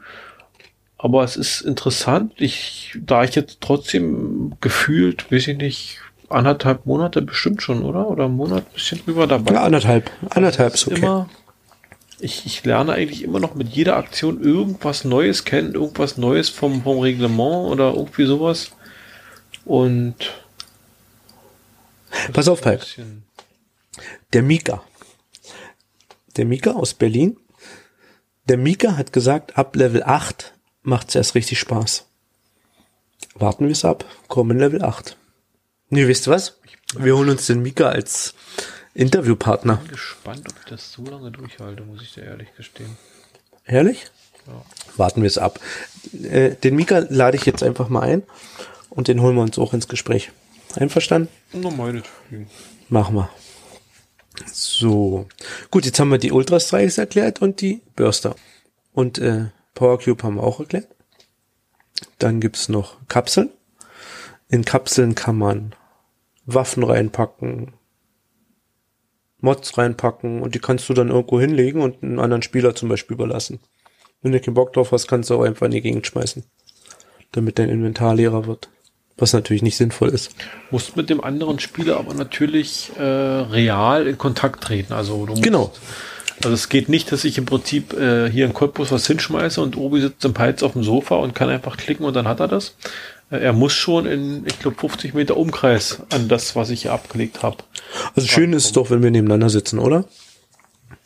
[1.02, 5.98] Aber es ist interessant, ich, da ich jetzt trotzdem gefühlt, weiß ich nicht,
[6.28, 8.08] anderthalb Monate bestimmt schon, oder?
[8.08, 9.54] Oder einen Monat ein bisschen drüber dabei.
[9.54, 10.12] Ja, anderthalb.
[10.30, 10.98] Anderthalb ist okay.
[10.98, 11.28] immer,
[12.20, 16.84] ich, ich lerne eigentlich immer noch mit jeder Aktion irgendwas Neues kennen, irgendwas Neues vom,
[16.84, 18.70] vom Reglement oder irgendwie sowas.
[19.64, 20.14] Und
[22.32, 22.86] Pass auf, Palk.
[24.32, 24.84] Der Mika.
[26.36, 27.38] Der Mika aus Berlin.
[28.44, 30.51] Der Mika hat gesagt, ab Level 8
[30.82, 32.06] macht's erst richtig Spaß.
[33.34, 34.04] Warten wir es ab.
[34.28, 35.16] Kommen Level 8.
[35.90, 36.58] Nee, wisst ihr was?
[36.96, 38.34] Wir holen uns den Mika als
[38.94, 39.76] Interviewpartner.
[39.76, 42.96] bin gespannt, ob ich das so lange durchhalte, muss ich dir ehrlich gestehen.
[43.64, 44.06] Ehrlich?
[44.96, 45.60] Warten wir es ab.
[46.22, 48.22] Äh, den Mika lade ich jetzt einfach mal ein
[48.90, 50.32] und den holen wir uns auch ins Gespräch.
[50.74, 51.28] Einverstanden?
[51.52, 52.50] Nur meinetwegen.
[52.88, 53.30] Machen wir.
[54.52, 55.26] So.
[55.70, 58.34] Gut, jetzt haben wir die Ultra Strikes erklärt und die Burster.
[58.92, 60.88] Und äh, Power Cube haben wir auch erklärt.
[62.18, 63.50] Dann gibt's noch Kapseln.
[64.48, 65.74] In Kapseln kann man
[66.46, 67.72] Waffen reinpacken,
[69.40, 73.14] Mods reinpacken und die kannst du dann irgendwo hinlegen und einen anderen Spieler zum Beispiel
[73.14, 73.60] überlassen.
[74.20, 76.44] Wenn du keinen Bock drauf hast, kannst du auch einfach in die Gegend schmeißen.
[77.32, 78.68] Damit dein Inventar leerer wird.
[79.16, 80.34] Was natürlich nicht sinnvoll ist.
[80.70, 84.92] Musst mit dem anderen Spieler aber natürlich äh, real in Kontakt treten.
[84.92, 85.72] Also du musst, Genau.
[86.44, 89.76] Also es geht nicht, dass ich im Prinzip äh, hier in Cottbus was hinschmeiße und
[89.76, 92.48] Obi sitzt im Peitz auf dem Sofa und kann einfach klicken und dann hat er
[92.48, 92.74] das.
[93.30, 96.92] Äh, er muss schon in, ich glaube, 50 Meter Umkreis an das, was ich hier
[96.92, 97.58] abgelegt habe.
[98.16, 100.04] Also schön ist es doch, wenn wir nebeneinander sitzen, oder?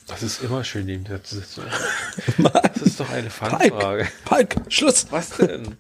[0.07, 1.63] Das ist immer schön, neben dir zu sitzen.
[2.39, 3.71] Das ist doch eine Fangfrage.
[3.71, 5.07] Palk, Palk, Schluss.
[5.11, 5.77] Was denn?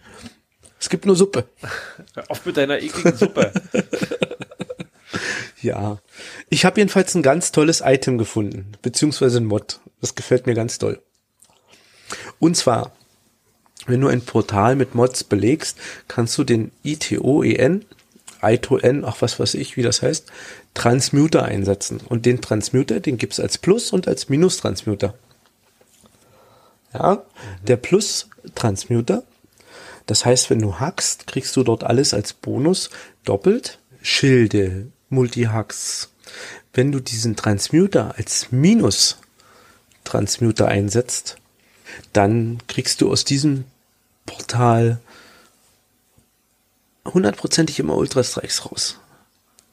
[0.78, 1.44] Es gibt nur Suppe.
[2.28, 3.52] Auf mit deiner ekligen Suppe.
[5.60, 5.98] Ja.
[6.50, 9.80] Ich habe jedenfalls ein ganz tolles Item gefunden, beziehungsweise ein Mod.
[10.00, 11.00] Das gefällt mir ganz toll.
[12.38, 12.92] Und zwar,
[13.86, 15.78] wenn du ein Portal mit Mods belegst,
[16.08, 17.84] kannst du den ITOEN,
[18.42, 20.30] ITON, ach was weiß ich, wie das heißt,
[20.74, 22.00] Transmuter einsetzen.
[22.06, 25.14] Und den Transmuter, den gibt's als Plus- und als Minus-Transmuter.
[26.92, 27.24] Ja,
[27.66, 29.22] der Plus-Transmuter,
[30.06, 32.90] das heißt, wenn du hackst, kriegst du dort alles als Bonus
[33.24, 33.78] doppelt.
[34.02, 36.10] Schilde, Multi-Hacks.
[36.72, 41.36] Wenn du diesen Transmuter als Minus-Transmuter einsetzt,
[42.12, 43.64] dann kriegst du aus diesem
[44.26, 44.98] Portal
[47.04, 48.98] hundertprozentig immer Ultra Strikes raus.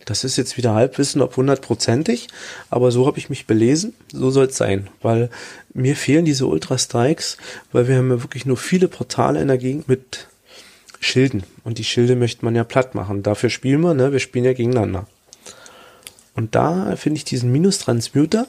[0.06, 2.28] Das ist jetzt wieder Halbwissen, ob hundertprozentig,
[2.70, 5.30] aber so habe ich mich belesen, so soll es sein, weil
[5.74, 7.38] mir fehlen diese Ultra Strikes,
[7.72, 10.28] weil wir haben ja wirklich nur viele Portale in der Gegend mit
[11.00, 13.24] Schilden und die Schilde möchte man ja platt machen.
[13.24, 14.12] Dafür spielen wir, ne?
[14.12, 15.08] Wir spielen ja gegeneinander.
[16.36, 18.48] Und da finde ich diesen Minus-Transmuter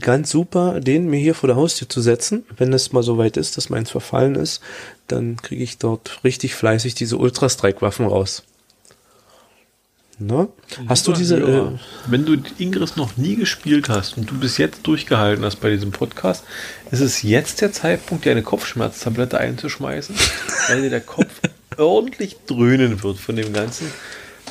[0.00, 2.44] ganz super, den mir hier vor der Haustür zu setzen.
[2.56, 4.60] Wenn es mal so weit ist, dass meins verfallen ist,
[5.06, 8.42] dann kriege ich dort richtig fleißig diese Ultra-Strike-Waffen raus.
[10.18, 10.48] Ne?
[10.88, 11.38] Hast du diese.
[11.38, 15.56] Hörer, Äh, wenn du Ingress noch nie gespielt hast und du bis jetzt durchgehalten hast
[15.56, 16.42] bei diesem Podcast,
[16.90, 20.16] ist es jetzt der Zeitpunkt, dir eine Kopfschmerztablette einzuschmeißen,
[20.68, 21.40] weil dir der Kopf
[21.76, 23.92] ordentlich dröhnen wird von dem ganzen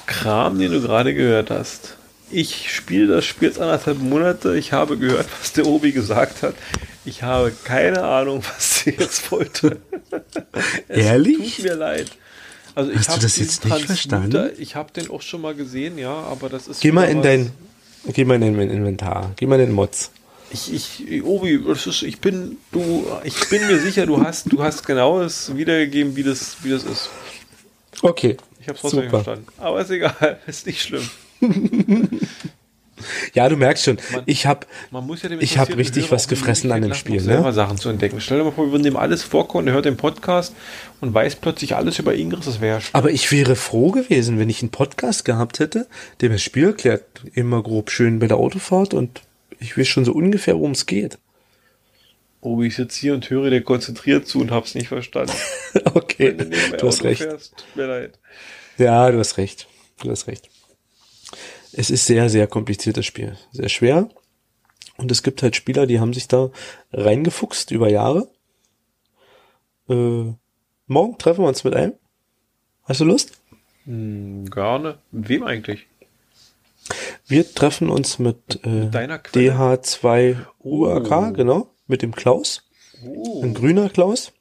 [0.06, 1.98] Kram, den du gerade gehört hast.
[2.32, 4.58] Ich spiele das Spiel jetzt anderthalb Monate.
[4.58, 6.56] Ich habe gehört, was der Obi gesagt hat.
[7.06, 9.78] Ich habe keine Ahnung, was sie jetzt wollte.
[10.88, 11.56] es Ehrlich?
[11.58, 12.12] Tut mir leid.
[12.74, 14.50] Also ich Hast du das jetzt nicht verstanden?
[14.58, 16.82] Ich habe den auch schon mal gesehen, ja, aber das ist.
[16.82, 17.52] geh mal in was- dein.
[18.08, 19.32] Geh mal in dein Inventar.
[19.38, 20.12] Geh mal in den Mods.
[20.52, 24.62] Ich, ich, Obi, das ist, ich bin, du, ich bin mir sicher, du hast, du
[24.62, 27.10] hast genau das wiedergegeben, wie das, wie das ist.
[28.02, 28.38] Okay.
[28.66, 29.24] Ich habe es trotzdem Super.
[29.24, 29.46] verstanden.
[29.60, 31.08] Aber ist egal, ist nicht schlimm.
[33.36, 36.82] Ja, du merkst schon, ich habe Man ja Ich hab richtig Hörer was gefressen an
[36.82, 37.22] dem Spiel, ne?
[37.22, 38.20] selber Sachen zu entdecken.
[38.20, 40.56] Stell dir mal vor, wir würden dem alles vorkommen, der hört den Podcast
[41.00, 44.50] und weiß plötzlich alles über Ingress, das wäre ja Aber ich wäre froh gewesen, wenn
[44.50, 45.86] ich einen Podcast gehabt hätte,
[46.22, 47.04] der mir das Spiel erklärt,
[47.34, 49.22] immer grob schön bei der Autofahrt und
[49.60, 51.20] ich weiß schon so ungefähr, worum es geht.
[52.46, 55.34] Obi, ich sitze hier und höre dir konzentriert zu und hab's nicht verstanden.
[55.94, 57.22] Okay, du du hast Auto recht.
[57.22, 58.20] fährst, tut mir leid.
[58.78, 59.68] Ja, du hast recht.
[60.02, 60.50] Du hast recht.
[61.74, 63.38] Es ist sehr, sehr kompliziertes Spiel.
[63.52, 64.08] Sehr schwer.
[64.98, 66.50] Und es gibt halt Spieler, die haben sich da
[66.94, 68.30] reingefuchst über Jahre.
[69.90, 70.34] Äh,
[70.88, 71.94] morgen treffen wir uns mit einem.
[72.84, 73.32] Hast du Lust?
[73.86, 75.00] Hm, gerne.
[75.12, 75.88] Mit wem eigentlich?
[77.28, 79.52] Wir treffen uns mit, äh, Mit deiner Quelle?
[79.54, 81.34] DH2 UAK, Oh.
[81.34, 82.64] genau, mit dem Klaus.
[83.04, 83.42] Oh.
[83.44, 84.32] Ein grüner Klaus.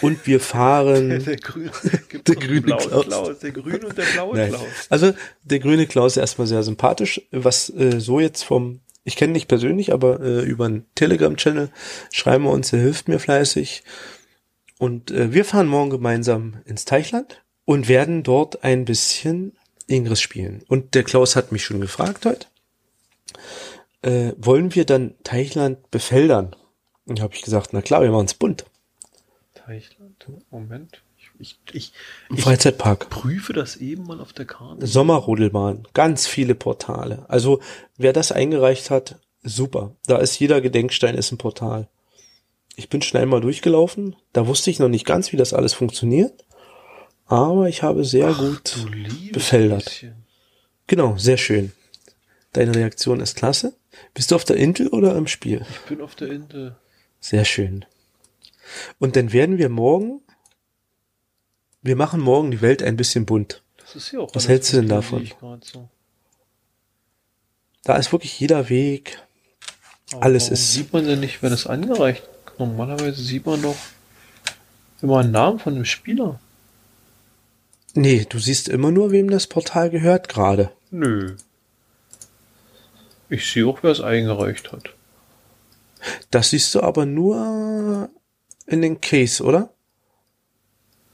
[0.00, 1.08] Und wir fahren.
[1.24, 1.70] Der grüne,
[2.08, 3.06] gibt Der grüne Klaus.
[3.06, 3.38] Klaus.
[3.38, 4.50] Der grüne und der blaue Nein.
[4.50, 4.66] Klaus.
[4.90, 5.12] Also
[5.42, 7.20] der grüne Klaus ist erstmal sehr sympathisch.
[7.30, 11.70] Was äh, so jetzt vom, ich kenne nicht persönlich, aber äh, über einen Telegram-Channel
[12.12, 13.84] schreiben wir uns, er hilft mir fleißig.
[14.78, 19.56] Und äh, wir fahren morgen gemeinsam ins Teichland und werden dort ein bisschen
[19.86, 20.64] Ingress spielen.
[20.68, 22.46] Und der Klaus hat mich schon gefragt heute,
[24.04, 26.54] äh, wollen wir dann Teichland befeldern?
[27.06, 28.64] Und habe ich gesagt, na klar, wir machen's bunt.
[29.54, 30.26] Teichland.
[30.50, 31.02] Moment.
[31.38, 31.92] Ich, ich,
[32.30, 33.10] ich, Freizeitpark.
[33.10, 34.86] prüfe das eben mal auf der Karte.
[34.86, 37.24] Sommerrodelbahn, ganz viele Portale.
[37.28, 37.60] Also
[37.96, 39.96] wer das eingereicht hat, super.
[40.06, 41.88] Da ist jeder Gedenkstein ist ein Portal.
[42.76, 44.16] Ich bin schnell mal durchgelaufen.
[44.32, 46.44] Da wusste ich noch nicht ganz, wie das alles funktioniert.
[47.26, 49.84] Aber ich habe sehr gut Du liebes befeldert.
[49.84, 50.24] bisschen.
[50.86, 51.72] Genau, sehr schön.
[52.52, 53.74] Deine Reaktion ist klasse.
[54.14, 55.64] Bist du auf der Intel oder im Spiel?
[55.70, 56.76] Ich bin auf der Insel.
[57.20, 57.84] Sehr schön.
[58.98, 60.20] Und dann werden wir morgen,
[61.82, 63.62] wir machen morgen die Welt ein bisschen bunt.
[63.78, 64.34] Das ist ja auch.
[64.34, 65.30] Was hältst du denn davon?
[65.62, 65.88] So.
[67.82, 69.22] Da ist wirklich jeder Weg.
[70.12, 72.22] Aber Alles ist- Sieht man denn nicht, wenn es angereicht?
[72.58, 73.76] Normalerweise sieht man doch
[75.02, 76.40] immer einen Namen von dem Spieler.
[77.94, 80.72] Nee, du siehst immer nur, wem das Portal gehört gerade.
[80.90, 81.36] Nö.
[83.34, 84.90] Ich sehe auch, wer es eingereicht hat.
[86.30, 88.08] Das siehst du aber nur
[88.66, 89.70] in den Case, oder?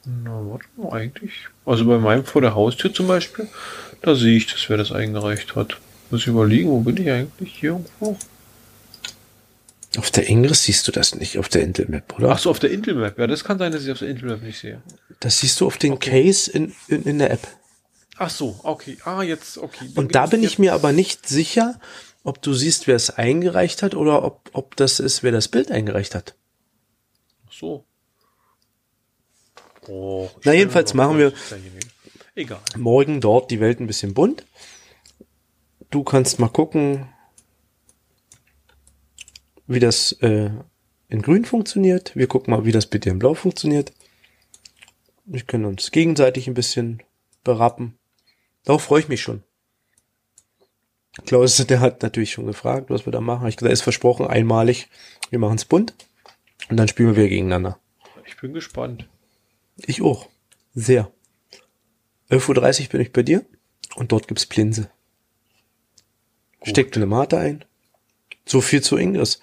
[0.05, 1.33] Na, warte mal, eigentlich.
[1.65, 3.49] Also bei meinem vor der Haustür zum Beispiel,
[4.03, 5.79] da sehe ich, dass wer das eingereicht hat.
[6.11, 7.55] Muss ich überlegen, wo bin ich eigentlich?
[7.55, 8.19] Hier irgendwo?
[9.97, 12.31] Auf der Ingress siehst du das nicht, auf der Intel Map, oder?
[12.33, 13.19] Ach so, auf der Intel Map.
[13.19, 14.83] Ja, das kann sein, dass ich auf der Intel Map nicht sehe.
[15.21, 16.25] Das siehst du auf den Okay.
[16.25, 17.47] Case in, in, in der App.
[18.17, 18.99] Ach so, okay.
[19.05, 19.89] Ah, jetzt, okay.
[19.95, 21.81] Und da bin ich mir aber nicht sicher,
[22.23, 25.71] ob du siehst, wer es eingereicht hat oder ob, ob das ist, wer das Bild
[25.71, 26.37] eingereicht hat.
[27.49, 27.85] Ach so.
[29.89, 31.33] Oh, Na, jedenfalls machen wir-.
[32.35, 32.61] Egal.
[32.77, 34.45] Morgen dort die Welt ein bisschen bunt.
[35.91, 37.09] Du kannst mal gucken,
[39.67, 40.51] wie das äh,
[41.09, 42.15] in Grün funktioniert.
[42.15, 43.93] Wir gucken mal, wie das dir in Blau funktioniert.
[45.25, 47.03] Wir können uns gegenseitig ein bisschen
[47.43, 47.99] berappen.
[48.65, 49.43] Darauf freue ich mich schon.
[51.27, 53.49] Klaus, der hat natürlich schon gefragt, was wir da machen.
[53.49, 54.89] Ich gesagt, ist versprochen, einmalig.
[55.31, 55.95] Wir machen es bunt.
[56.69, 57.79] Und dann spielen wir gegeneinander.
[58.27, 59.09] Ich bin gespannt.
[59.77, 60.29] Ich auch.
[60.75, 61.11] Sehr.
[62.31, 63.45] 11.30 Uhr bin ich bei dir
[63.97, 64.91] und dort gibt's Plinse.
[66.63, 67.65] Steck du eine Mate ein.
[68.47, 69.41] So viel zu Ingress.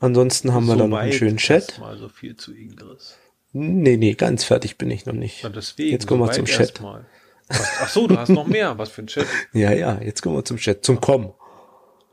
[0.00, 1.78] Ansonsten haben wir dann noch einen schönen Chat.
[1.78, 3.18] Mal so viel zu Ingress.
[3.52, 5.44] Nee, nee, ganz fertig bin ich noch nicht.
[5.54, 5.90] Deswegen.
[5.90, 6.60] Jetzt kommen wir soweit zum Chat.
[6.60, 7.06] erstmal.
[7.52, 8.78] Was, ach so, du hast noch mehr.
[8.78, 9.26] Was für ein Chat.
[9.52, 11.32] Ja, ja, jetzt kommen wir zum Chat, zum Kommen.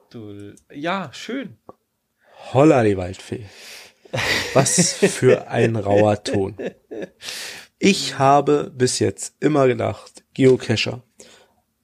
[0.10, 1.58] Du, ja, schön.
[2.54, 3.46] Holla die Waldfee.
[4.54, 6.58] Was für ein rauer Ton.
[7.78, 11.04] Ich habe bis jetzt immer gedacht, Geocacher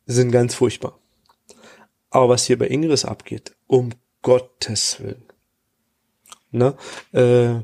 [0.06, 0.99] sind ganz furchtbar.
[2.10, 3.91] Aber was hier bei Ingris abgeht, um
[4.22, 5.26] Gottes Willen.
[6.51, 6.76] Ne?
[7.12, 7.64] Äh,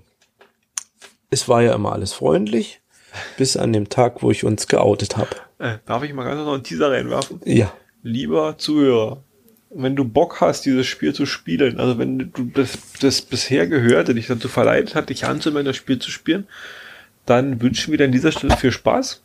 [1.29, 2.81] es war ja immer alles freundlich,
[3.37, 5.35] bis an dem Tag, wo ich uns geoutet habe.
[5.61, 7.39] Äh, darf ich mal ganz kurz noch einen Teaser reinwerfen?
[7.45, 7.71] Ja.
[8.01, 9.23] Lieber Zuhörer,
[9.69, 14.15] wenn du Bock hast, dieses Spiel zu spielen, also wenn du das, das bisher Gehörte
[14.15, 16.47] dich dazu verleitet hat, dich anzumelden, das Spiel zu spielen,
[17.27, 19.21] dann wünschen wir dir an dieser Stelle viel Spaß.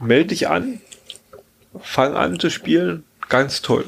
[0.00, 0.80] Meld dich an,
[1.80, 3.84] fang an zu spielen, ganz toll.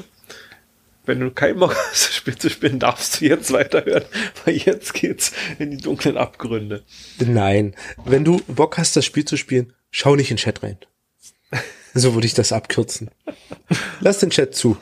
[1.05, 4.05] Wenn du keinen Bock hast, das Spiel zu spielen, darfst du jetzt weiterhören,
[4.45, 6.83] weil jetzt geht's in die dunklen Abgründe.
[7.19, 7.75] Nein.
[8.05, 10.77] Wenn du Bock hast, das Spiel zu spielen, schau nicht in den Chat rein.
[11.97, 13.09] So würde ich das abkürzen.
[14.01, 14.75] Lass den Chat zu.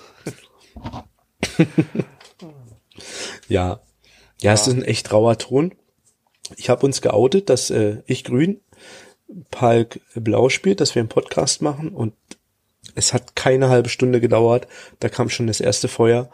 [3.47, 3.81] ja.
[4.41, 5.75] Ja, es ist ein echt rauer Ton.
[6.57, 8.61] Ich habe uns geoutet, dass äh, ich grün,
[9.51, 12.15] Palk blau spielt, dass wir einen Podcast machen und
[12.95, 14.67] es hat keine halbe Stunde gedauert.
[14.99, 16.31] Da kam schon das erste Feuer.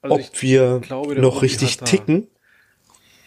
[0.00, 2.28] Also Ob wir glaube, noch Obi richtig ticken,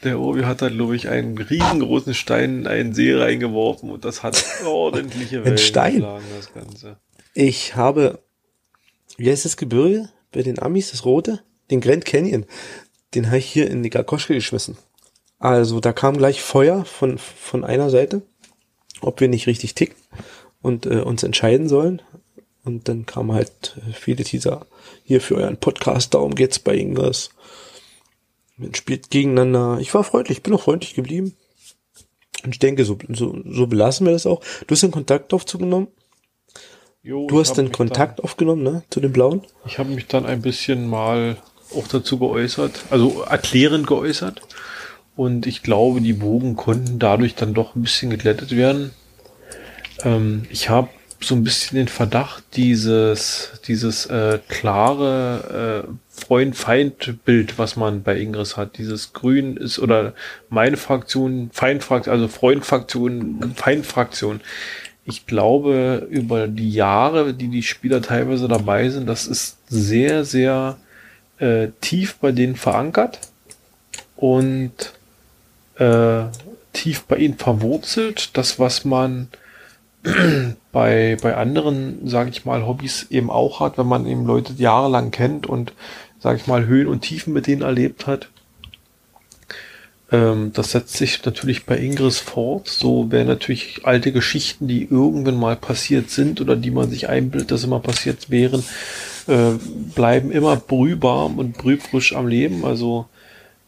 [0.03, 4.23] Der Obi hat da, glaube ich, einen riesengroßen Stein in einen See reingeworfen und das
[4.23, 5.95] hat ordentliche Wellen Stein?
[5.95, 6.97] geschlagen, das Ganze.
[7.33, 8.19] Ich habe,
[9.17, 11.41] wie heißt das Gebirge bei den Amis, das rote?
[11.71, 12.45] Den Grand Canyon.
[13.15, 14.77] Den habe ich hier in die Gakoschke geschmissen.
[15.39, 18.21] Also da kam gleich Feuer von, von einer Seite,
[19.01, 19.97] ob wir nicht richtig ticken
[20.61, 22.01] und äh, uns entscheiden sollen.
[22.63, 24.65] Und dann kamen halt äh, viele Teaser
[25.03, 27.29] hier für euren Podcast, darum geht's bei Ingres.
[28.57, 29.79] Man spielt gegeneinander.
[29.81, 31.35] Ich war freundlich, bin auch freundlich geblieben.
[32.43, 34.41] Und ich denke, so, so, so belassen wir das auch.
[34.67, 35.87] Du hast den Kontakt aufzugenommen.
[37.01, 38.83] Jo, Du hast den Kontakt aufgenommen, ne?
[38.89, 39.41] Zu den Blauen?
[39.41, 41.37] Dann, ich habe mich dann ein bisschen mal
[41.75, 44.41] auch dazu geäußert, also erklärend geäußert.
[45.15, 48.91] Und ich glaube, die Bogen konnten dadurch dann doch ein bisschen geglättet werden.
[50.03, 50.89] Ähm, ich habe
[51.21, 58.57] so ein bisschen den Verdacht, dieses, dieses äh, klare äh, Freund-Feind-Bild, was man bei Ingris
[58.57, 60.13] hat, dieses Grün ist oder
[60.49, 64.41] meine Fraktion, Feindfraktion, also Freund-Fraktion, Feind-Fraktion.
[65.05, 70.77] Ich glaube, über die Jahre, die die Spieler teilweise dabei sind, das ist sehr, sehr
[71.37, 73.19] äh, tief bei denen verankert
[74.15, 74.93] und
[75.77, 76.23] äh,
[76.73, 78.35] tief bei ihnen verwurzelt.
[78.37, 79.27] Das, was man
[80.75, 85.09] bei, bei anderen, sage ich mal, Hobbys eben auch hat, wenn man eben Leute jahrelang
[85.09, 85.71] kennt und,
[86.19, 88.27] sage ich mal, Höhen und Tiefen mit denen erlebt hat.
[90.11, 92.67] Ähm, das setzt sich natürlich bei Ingris fort.
[92.67, 97.51] So werden natürlich alte Geschichten, die irgendwann mal passiert sind oder die man sich einbildet,
[97.51, 98.61] dass immer passiert wären,
[99.27, 99.51] äh,
[99.95, 102.65] bleiben immer brühbar und brühfrisch am Leben.
[102.65, 103.05] Also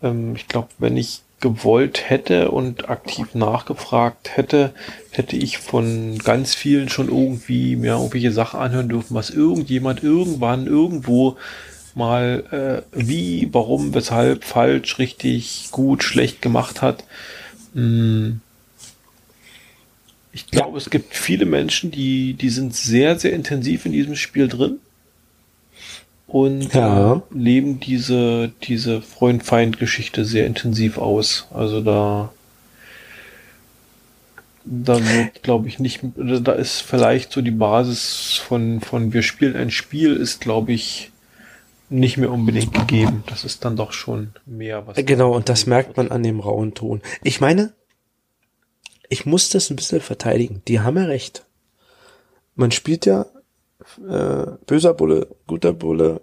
[0.04, 4.74] ähm, ich glaube, wenn ich gewollt hätte und aktiv nachgefragt hätte,
[5.18, 10.68] hätte ich von ganz vielen schon irgendwie mir irgendwelche Sachen anhören dürfen, was irgendjemand irgendwann
[10.68, 11.38] irgendwo
[11.96, 17.04] mal äh, wie, warum, weshalb, falsch, richtig, gut, schlecht gemacht hat.
[17.74, 18.34] Mm.
[20.32, 24.48] Ich glaube, es gibt viele Menschen, die, die sind sehr, sehr intensiv in diesem Spiel
[24.48, 24.78] drin
[26.28, 27.24] und Ja.
[27.32, 31.48] leben diese, diese Freund-Feind-Geschichte sehr intensiv aus.
[31.52, 32.32] Also da,
[34.70, 39.56] da wird, glaube ich, nicht, da ist vielleicht so die Basis von, von wir spielen
[39.56, 41.12] ein Spiel, ist, glaube ich,
[41.90, 43.24] nicht mehr unbedingt gegeben.
[43.28, 44.98] Das ist dann doch schon mehr, was.
[44.98, 47.02] Genau, und das merkt man an dem rauen Ton.
[47.24, 47.74] Ich meine,
[49.10, 50.62] ich muss das ein bisschen verteidigen.
[50.68, 51.46] Die haben ja recht.
[52.56, 53.26] Man spielt ja
[54.08, 56.22] äh, böser Bulle, guter Bulle,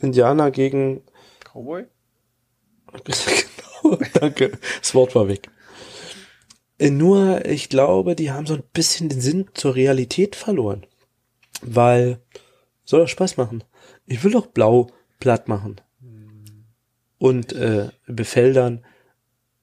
[0.00, 1.02] Indianer gegen
[1.52, 1.84] Cowboy?
[3.04, 4.58] genau, danke.
[4.80, 5.50] Das Wort war weg.
[6.78, 10.84] Äh, Nur, ich glaube, die haben so ein bisschen den Sinn zur Realität verloren.
[11.62, 12.20] Weil,
[12.84, 13.64] soll doch Spaß machen.
[14.06, 14.88] Ich will doch blau
[15.20, 15.80] platt machen.
[17.18, 18.84] Und äh, befeldern.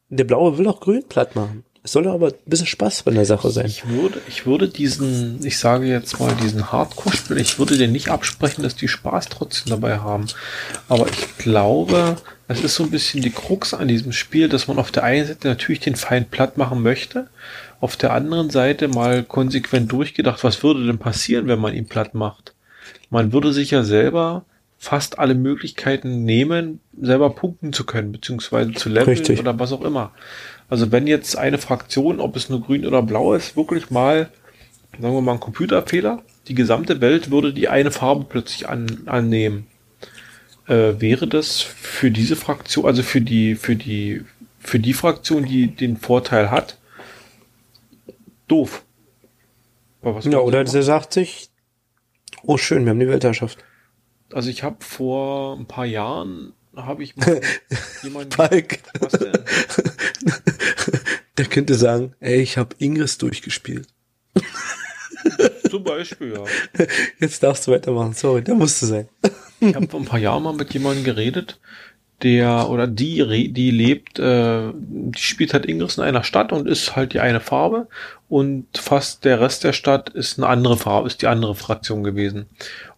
[0.10, 1.64] Der Blaue will doch grün platt machen.
[1.84, 3.66] Es soll doch aber ein bisschen Spaß bei der Sache sein.
[3.66, 8.10] Ich würde, ich würde diesen, ich sage jetzt mal diesen Hardcore-Spiel, ich würde den nicht
[8.10, 10.28] absprechen, dass die Spaß trotzdem dabei haben.
[10.90, 12.18] Aber ich glaube,
[12.48, 15.26] es ist so ein bisschen die Krux an diesem Spiel, dass man auf der einen
[15.26, 17.30] Seite natürlich den Feind platt machen möchte,
[17.80, 22.14] auf der anderen Seite mal konsequent durchgedacht, was würde denn passieren, wenn man ihn platt
[22.14, 22.54] macht?
[23.10, 24.46] Man würde sich ja selber
[24.78, 29.40] fast alle Möglichkeiten nehmen, selber punkten zu können, beziehungsweise zu leveln Richtig.
[29.40, 30.12] oder was auch immer.
[30.72, 34.30] Also wenn jetzt eine Fraktion, ob es nur grün oder blau ist, wirklich mal,
[34.94, 39.68] sagen wir mal, ein Computerfehler, die gesamte Welt würde die eine Farbe plötzlich an, annehmen.
[40.68, 44.24] Äh, wäre das für diese Fraktion, also für die, für die,
[44.60, 46.78] für die Fraktion, die den Vorteil hat,
[48.48, 48.86] doof.
[50.24, 51.50] Ja, oder der sagt sich,
[52.44, 53.58] oh schön, wir haben die Weltherrschaft.
[54.32, 57.42] Also ich habe vor ein paar Jahren habe ich mal
[58.04, 58.30] jemanden.
[58.30, 58.80] Palk.
[59.00, 59.34] Was denn?
[61.42, 63.88] Der könnte sagen, ey, ich habe Ingress durchgespielt.
[65.72, 66.86] Zum Beispiel, ja.
[67.20, 68.14] Jetzt darfst du weitermachen.
[68.14, 69.10] Sorry, der musste sein.
[69.60, 71.60] Ich habe vor ein paar Jahren mal mit jemandem geredet,
[72.22, 76.96] der oder die, die lebt, äh, die spielt halt Ingress in einer Stadt und ist
[76.96, 77.88] halt die eine Farbe
[78.30, 82.46] und fast der Rest der Stadt ist eine andere Farbe, ist die andere Fraktion gewesen.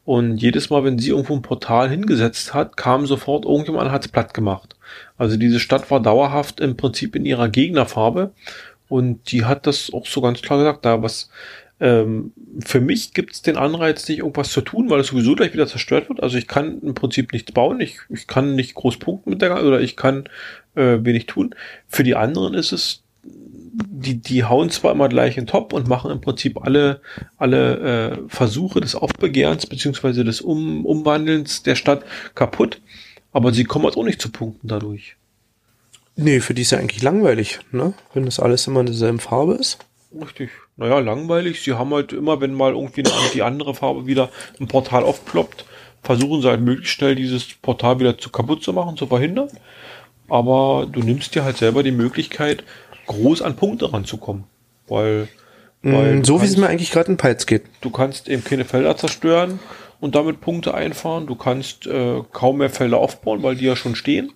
[0.03, 4.03] Und jedes Mal, wenn sie irgendwo ein Portal hingesetzt hat, kam sofort irgendjemand und hat
[4.03, 4.72] es platt gemacht.
[5.17, 8.31] Also diese Stadt war dauerhaft im Prinzip in ihrer Gegnerfarbe
[8.89, 11.29] und die hat das auch so ganz klar gesagt, da was
[11.79, 15.53] ähm, für mich gibt es den Anreiz, nicht irgendwas zu tun, weil es sowieso gleich
[15.53, 16.23] wieder zerstört wird.
[16.23, 19.61] Also ich kann im Prinzip nichts bauen, ich, ich kann nicht groß punkten mit der
[19.65, 20.29] oder ich kann
[20.75, 21.55] äh, wenig tun.
[21.89, 26.11] Für die anderen ist es, die, die hauen zwar immer gleich in Top und machen
[26.11, 27.01] im Prinzip alle,
[27.37, 32.03] alle äh, Versuche des Aufbegehrens beziehungsweise des um Umwandelns der Stadt
[32.35, 32.79] kaputt,
[33.33, 35.17] aber sie kommen halt auch nicht zu Punkten dadurch.
[36.15, 37.93] Nee, für die ist ja eigentlich langweilig, ne?
[38.13, 39.79] Wenn das alles immer in derselben Farbe ist.
[40.19, 40.51] Richtig.
[40.77, 41.61] Naja, langweilig.
[41.61, 43.03] Sie haben halt immer, wenn mal irgendwie
[43.33, 44.29] die andere Farbe wieder
[44.59, 45.65] ein Portal aufploppt,
[46.03, 49.49] versuchen sie halt möglichst schnell dieses Portal wieder zu kaputt zu machen, zu verhindern.
[50.29, 52.63] Aber du nimmst dir halt selber die Möglichkeit,
[53.07, 54.43] groß an Punkte ranzukommen.
[54.87, 55.27] Weil,
[55.81, 57.63] mm, weil so wie es mir eigentlich gerade in Peits geht.
[57.81, 59.59] Du kannst eben keine Felder zerstören
[60.03, 61.27] und damit Punkte einfahren.
[61.27, 64.33] Du kannst äh, kaum mehr Felder aufbauen, weil die ja schon stehen.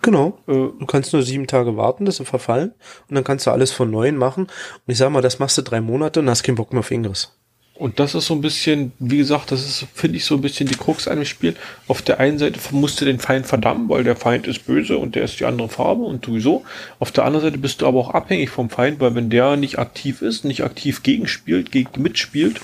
[0.00, 0.38] Genau.
[0.46, 2.72] Äh, du kannst nur sieben Tage warten, dass sie verfallen
[3.08, 4.44] und dann kannst du alles von neuem machen.
[4.44, 6.90] Und ich sag mal, das machst du drei Monate und hast keinen Bock mehr auf
[6.92, 7.36] Ingress.
[7.74, 10.68] Und das ist so ein bisschen, wie gesagt, das ist, finde ich, so ein bisschen
[10.68, 11.56] die Krux einem Spiel.
[11.88, 15.16] Auf der einen Seite musst du den Feind verdammen, weil der Feind ist böse und
[15.16, 16.62] der ist die andere Farbe und sowieso.
[17.00, 19.80] Auf der anderen Seite bist du aber auch abhängig vom Feind, weil wenn der nicht
[19.80, 22.60] aktiv ist, nicht aktiv gegenspielt, gegen mitspielt,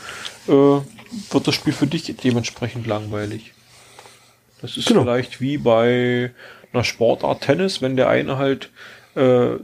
[0.46, 0.80] äh,
[1.30, 3.52] wird das Spiel für dich dementsprechend langweilig.
[4.60, 5.02] Das ist genau.
[5.02, 6.32] vielleicht wie bei
[6.72, 8.70] einer Sportart Tennis, wenn der eine halt
[9.14, 9.56] äh,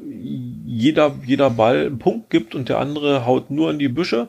[0.64, 4.28] jeder, jeder Ball einen Punkt gibt und der andere haut nur in die Büsche,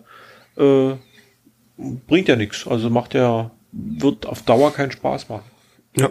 [0.58, 0.94] äh,
[2.08, 2.68] bringt ja nichts.
[2.68, 5.50] Also macht ja, wird auf Dauer keinen Spaß machen.
[5.98, 6.10] Ja.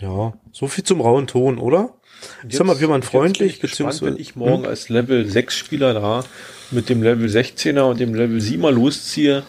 [0.00, 1.94] Ja, so viel zum rauen Ton, oder?
[2.42, 4.06] Jetzt, Sag mal, wir waren freundlich, beziehungsweise.
[4.06, 4.68] wenn ich morgen hm?
[4.68, 6.24] als Level 6 Spieler da
[6.70, 9.44] mit dem Level 16er und dem Level 7er losziehe,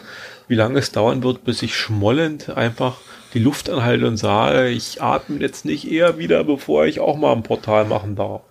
[0.48, 2.98] wie lange es dauern wird, bis ich schmollend einfach
[3.34, 7.32] die Luft anhalte und sage, ich atme jetzt nicht eher wieder, bevor ich auch mal
[7.32, 8.42] ein Portal machen darf.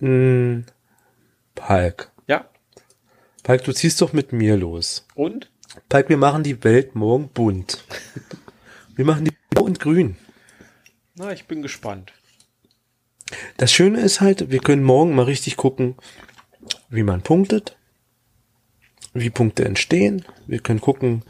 [0.00, 0.64] Hm,
[1.54, 2.12] Palk.
[2.26, 2.46] Ja.
[3.42, 5.06] Palk, du ziehst doch mit mir los.
[5.14, 5.50] Und?
[5.88, 7.84] Palk, wir machen die Welt morgen bunt.
[8.94, 10.16] wir machen die blau und grün.
[11.14, 12.12] Na, ich bin gespannt.
[13.56, 15.96] Das Schöne ist halt, wir können morgen mal richtig gucken,
[16.88, 17.76] wie man punktet,
[19.20, 20.24] wie Punkte entstehen.
[20.46, 21.22] Wir können gucken,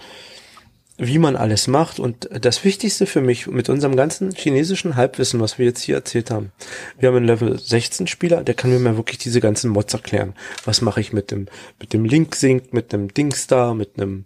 [0.99, 1.99] wie man alles macht.
[1.99, 6.31] Und das Wichtigste für mich mit unserem ganzen chinesischen Halbwissen, was wir jetzt hier erzählt
[6.31, 6.53] haben,
[6.99, 10.35] wir haben einen Level 16 Spieler, der kann mir mal wirklich diese ganzen Mods erklären.
[10.65, 11.47] Was mache ich mit dem,
[11.81, 14.25] mit dem Link-Sync, mit einem Dingstar, mit einem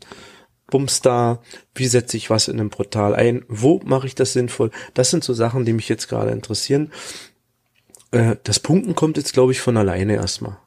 [0.68, 1.42] Bumstar,
[1.74, 4.70] wie setze ich was in einem Portal ein, wo mache ich das sinnvoll?
[4.94, 6.92] Das sind so Sachen, die mich jetzt gerade interessieren.
[8.12, 10.58] Äh, das Punkten kommt jetzt, glaube ich, von alleine erstmal.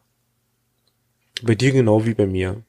[1.42, 2.64] Bei dir genau wie bei mir.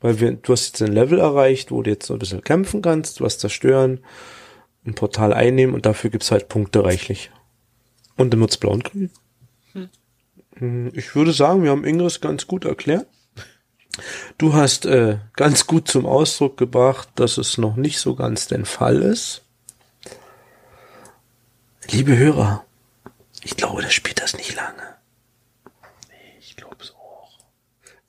[0.00, 2.82] Weil wir, du hast jetzt ein Level erreicht, wo du jetzt so ein bisschen kämpfen
[2.82, 4.00] kannst, was zerstören,
[4.86, 7.30] ein Portal einnehmen und dafür gibt's halt Punkte reichlich.
[8.16, 9.10] Und dann wird's blau und grün.
[9.72, 10.90] Hm.
[10.94, 13.06] Ich würde sagen, wir haben Ingress ganz gut erklärt.
[14.36, 18.64] Du hast äh, ganz gut zum Ausdruck gebracht, dass es noch nicht so ganz der
[18.64, 19.42] Fall ist.
[21.90, 22.64] Liebe Hörer,
[23.42, 24.97] ich glaube, das spielt das nicht lange.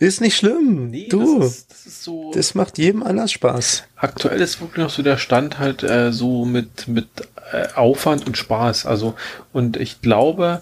[0.02, 0.90] Ist nicht schlimm.
[0.90, 1.40] Nee, du.
[1.40, 2.32] Das ist, das ist so.
[2.34, 3.84] Das macht jedem anders Spaß.
[3.98, 7.08] Aktuell ist wirklich noch so der Stand halt äh, so mit, mit
[7.52, 8.86] äh, Aufwand und Spaß.
[8.86, 9.16] Also,
[9.52, 10.62] und ich glaube,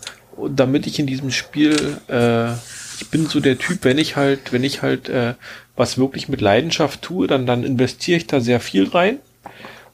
[0.49, 2.53] damit ich in diesem Spiel, äh,
[2.99, 5.35] ich bin so der Typ, wenn ich halt, wenn ich halt äh,
[5.75, 9.19] was wirklich mit Leidenschaft tue, dann, dann investiere ich da sehr viel rein.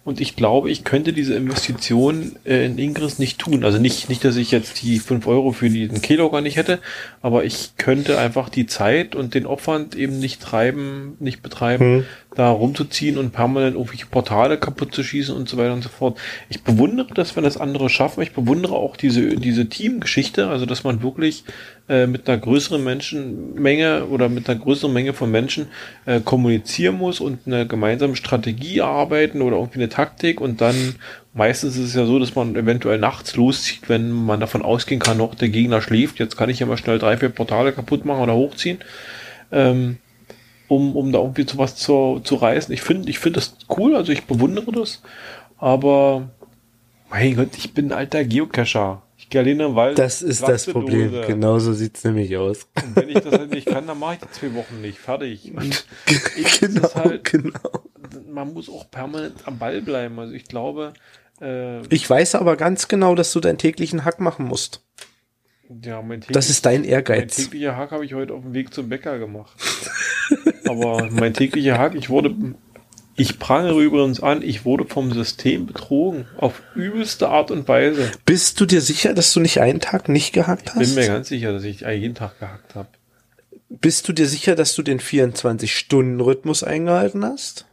[0.05, 3.63] Und ich glaube, ich könnte diese Investition äh, in Ingress nicht tun.
[3.63, 6.79] Also nicht, nicht, dass ich jetzt die fünf Euro für diesen Keylogger nicht hätte,
[7.21, 12.05] aber ich könnte einfach die Zeit und den Aufwand eben nicht treiben, nicht betreiben, hm.
[12.35, 16.19] da rumzuziehen und permanent irgendwelche Portale kaputt zu schießen und so weiter und so fort.
[16.49, 18.23] Ich bewundere das, wenn das andere schaffen.
[18.23, 21.45] Ich bewundere auch diese, diese Teamgeschichte, also dass man wirklich
[21.89, 25.67] äh, mit einer größeren Menschenmenge oder mit einer größeren Menge von Menschen
[26.05, 30.95] äh, kommunizieren muss und eine gemeinsame Strategie arbeiten oder irgendwie eine Taktik und dann
[31.33, 35.17] meistens ist es ja so, dass man eventuell nachts loszieht, wenn man davon ausgehen kann,
[35.17, 36.19] noch der Gegner schläft.
[36.19, 38.79] Jetzt kann ich ja mal schnell drei, vier Portale kaputt machen oder hochziehen.
[39.51, 39.97] Ähm,
[40.67, 42.73] um, um da irgendwie zu was zu, zu reißen.
[42.73, 45.03] Ich finde ich finde das cool, also ich bewundere das.
[45.57, 46.29] Aber
[47.09, 49.02] mein Gott, ich bin ein alter Geocacher.
[49.33, 49.97] Im Wald.
[49.97, 51.11] Das ist das Problem.
[51.11, 51.27] Dose.
[51.27, 52.67] Genauso sieht's nämlich aus.
[52.75, 54.97] Und wenn ich das halt nicht kann, dann mache ich die zwei Wochen nicht.
[54.97, 55.51] Fertig.
[55.55, 55.85] Und
[56.59, 57.83] genau, halt, genau.
[58.29, 60.19] Man muss auch permanent am Ball bleiben.
[60.19, 60.93] Also ich glaube.
[61.41, 64.83] Äh, ich weiß aber ganz genau, dass du deinen täglichen Hack machen musst.
[65.83, 67.37] Ja, mein das ist dein Ehrgeiz.
[67.37, 69.57] Mein täglicher Hack habe ich heute auf dem Weg zum Bäcker gemacht.
[70.67, 72.35] Aber mein täglicher Hack, ich wurde,
[73.15, 76.25] ich prangere übrigens an, ich wurde vom System betrogen.
[76.37, 78.11] Auf übelste Art und Weise.
[78.25, 80.81] Bist du dir sicher, dass du nicht einen Tag nicht gehackt hast?
[80.81, 82.89] Ich bin mir ganz sicher, dass ich jeden Tag gehackt habe.
[83.69, 87.65] Bist du dir sicher, dass du den 24-Stunden-Rhythmus eingehalten hast?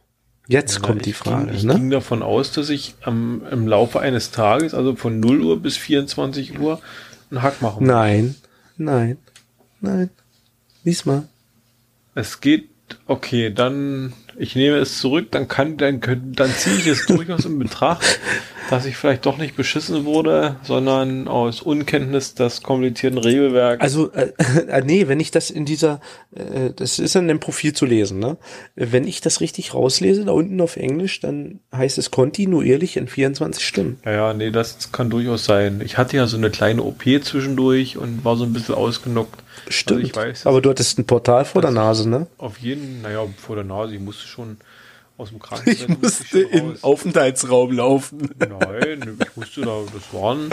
[0.47, 1.45] Jetzt ja, kommt die Frage.
[1.45, 1.75] Ging, ich ne?
[1.75, 5.77] ging davon aus, dass ich am, im Laufe eines Tages, also von 0 Uhr bis
[5.77, 6.81] 24 Uhr,
[7.29, 7.87] einen Hack machen muss.
[7.87, 8.35] Nein,
[8.77, 9.17] nein,
[9.79, 10.09] nein.
[10.83, 11.27] Diesmal.
[12.15, 12.69] Es geht,
[13.05, 16.01] okay, dann, ich nehme es zurück, dann kann, dann,
[16.35, 18.19] dann ziehe ich es durchaus in Betracht,
[18.69, 23.81] dass ich vielleicht doch nicht beschissen wurde, sondern aus Unkenntnis des komplizierten Regelwerks.
[23.81, 24.31] Also, äh,
[24.67, 25.99] äh, nee, wenn ich das in dieser,
[26.35, 28.37] äh, das ist in dem Profil zu lesen, ne?
[28.75, 33.65] Wenn ich das richtig rauslese, da unten auf Englisch, dann heißt es kontinuierlich in 24
[33.65, 33.99] Stunden.
[34.05, 35.81] Ja, ja, nee, das kann durchaus sein.
[35.83, 39.40] Ich hatte ja so eine kleine OP zwischendurch und war so ein bisschen ausgenockt.
[39.69, 40.17] Stimmt.
[40.17, 42.27] Also weiß, aber du hattest ein Portal vor der Nase, ne?
[42.37, 43.95] Auf jeden, naja, vor der Nase.
[43.95, 44.57] Ich musste schon
[45.17, 45.81] aus dem Krankenhaus.
[45.81, 48.29] Ich musste in den Aufenthaltsraum laufen.
[48.39, 50.49] Nein, ich musste da, das waren,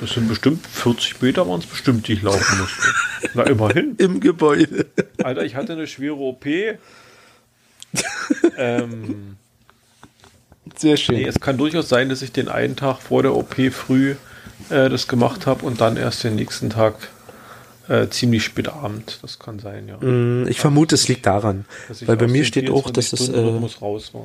[0.00, 3.32] das sind bestimmt 40 Meter waren es bestimmt, die ich laufen musste.
[3.34, 3.94] Na, immerhin.
[3.98, 4.86] Im Gebäude.
[5.22, 6.44] Alter, ich hatte eine schwere OP.
[8.58, 9.36] ähm,
[10.76, 11.16] Sehr schön.
[11.16, 14.16] Nee, es kann durchaus sein, dass ich den einen Tag vor der OP früh
[14.68, 16.94] äh, das gemacht habe und dann erst den nächsten Tag
[17.88, 19.18] äh, ziemlich spät Abend.
[19.22, 19.96] Das kann sein, ja.
[19.98, 21.64] Mm, ich vermute, es liegt daran.
[22.04, 23.28] Weil bei mir steht auch, dass es.
[23.28, 23.40] Äh,
[23.80, 24.24] raus war.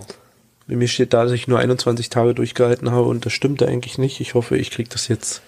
[0.67, 3.97] Bei mir steht da, dass ich nur 21 Tage durchgehalten habe und das stimmt eigentlich
[3.97, 4.21] nicht.
[4.21, 5.41] Ich hoffe, ich kriege das jetzt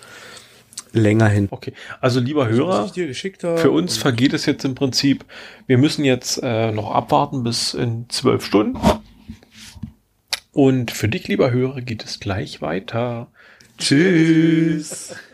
[0.91, 1.47] länger hin.
[1.49, 5.26] Okay, also lieber also, Hörer, für uns vergeht es jetzt im Prinzip,
[5.68, 8.80] wir müssen jetzt äh, noch abwarten bis in zwölf Stunden.
[10.51, 13.28] Und für dich, lieber Hörer, geht es gleich weiter.
[13.78, 15.16] Tschüss.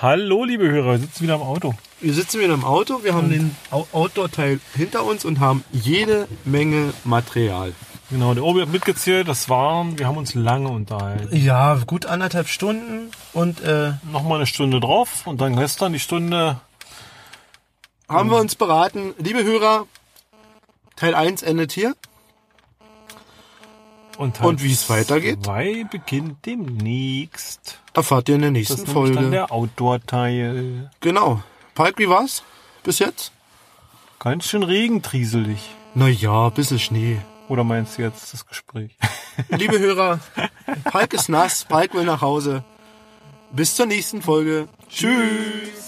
[0.00, 1.74] Hallo, liebe Hörer, wir sitzen wieder im Auto.
[2.00, 6.94] Wir sitzen wieder im Auto, wir haben den Outdoor-Teil hinter uns und haben jede Menge
[7.02, 7.74] Material.
[8.08, 11.34] Genau, der Obi hat mitgezählt, das waren, wir haben uns lange unterhalten.
[11.36, 16.60] Ja, gut anderthalb Stunden und äh, nochmal eine Stunde drauf und dann gestern die Stunde.
[18.08, 19.14] Haben wir uns beraten.
[19.18, 19.88] Liebe Hörer,
[20.94, 21.96] Teil 1 endet hier.
[24.18, 25.44] Und, und wie es weitergeht?
[25.44, 27.78] Zwei beginnt demnächst.
[27.94, 29.14] Erfahrt ihr in der nächsten das Folge.
[29.14, 30.90] Dann der Outdoor-Teil.
[31.00, 31.42] Genau.
[31.76, 32.42] Palk, wie war's
[32.82, 33.30] bis jetzt?
[34.18, 35.60] Ganz schön regentrieselig.
[35.94, 37.20] Naja, bisschen Schnee.
[37.48, 38.90] Oder meinst du jetzt das Gespräch?
[39.50, 40.18] Liebe Hörer,
[40.84, 42.64] Palk ist nass, Palk will nach Hause.
[43.52, 44.68] Bis zur nächsten Folge.
[44.90, 45.87] Tschüss.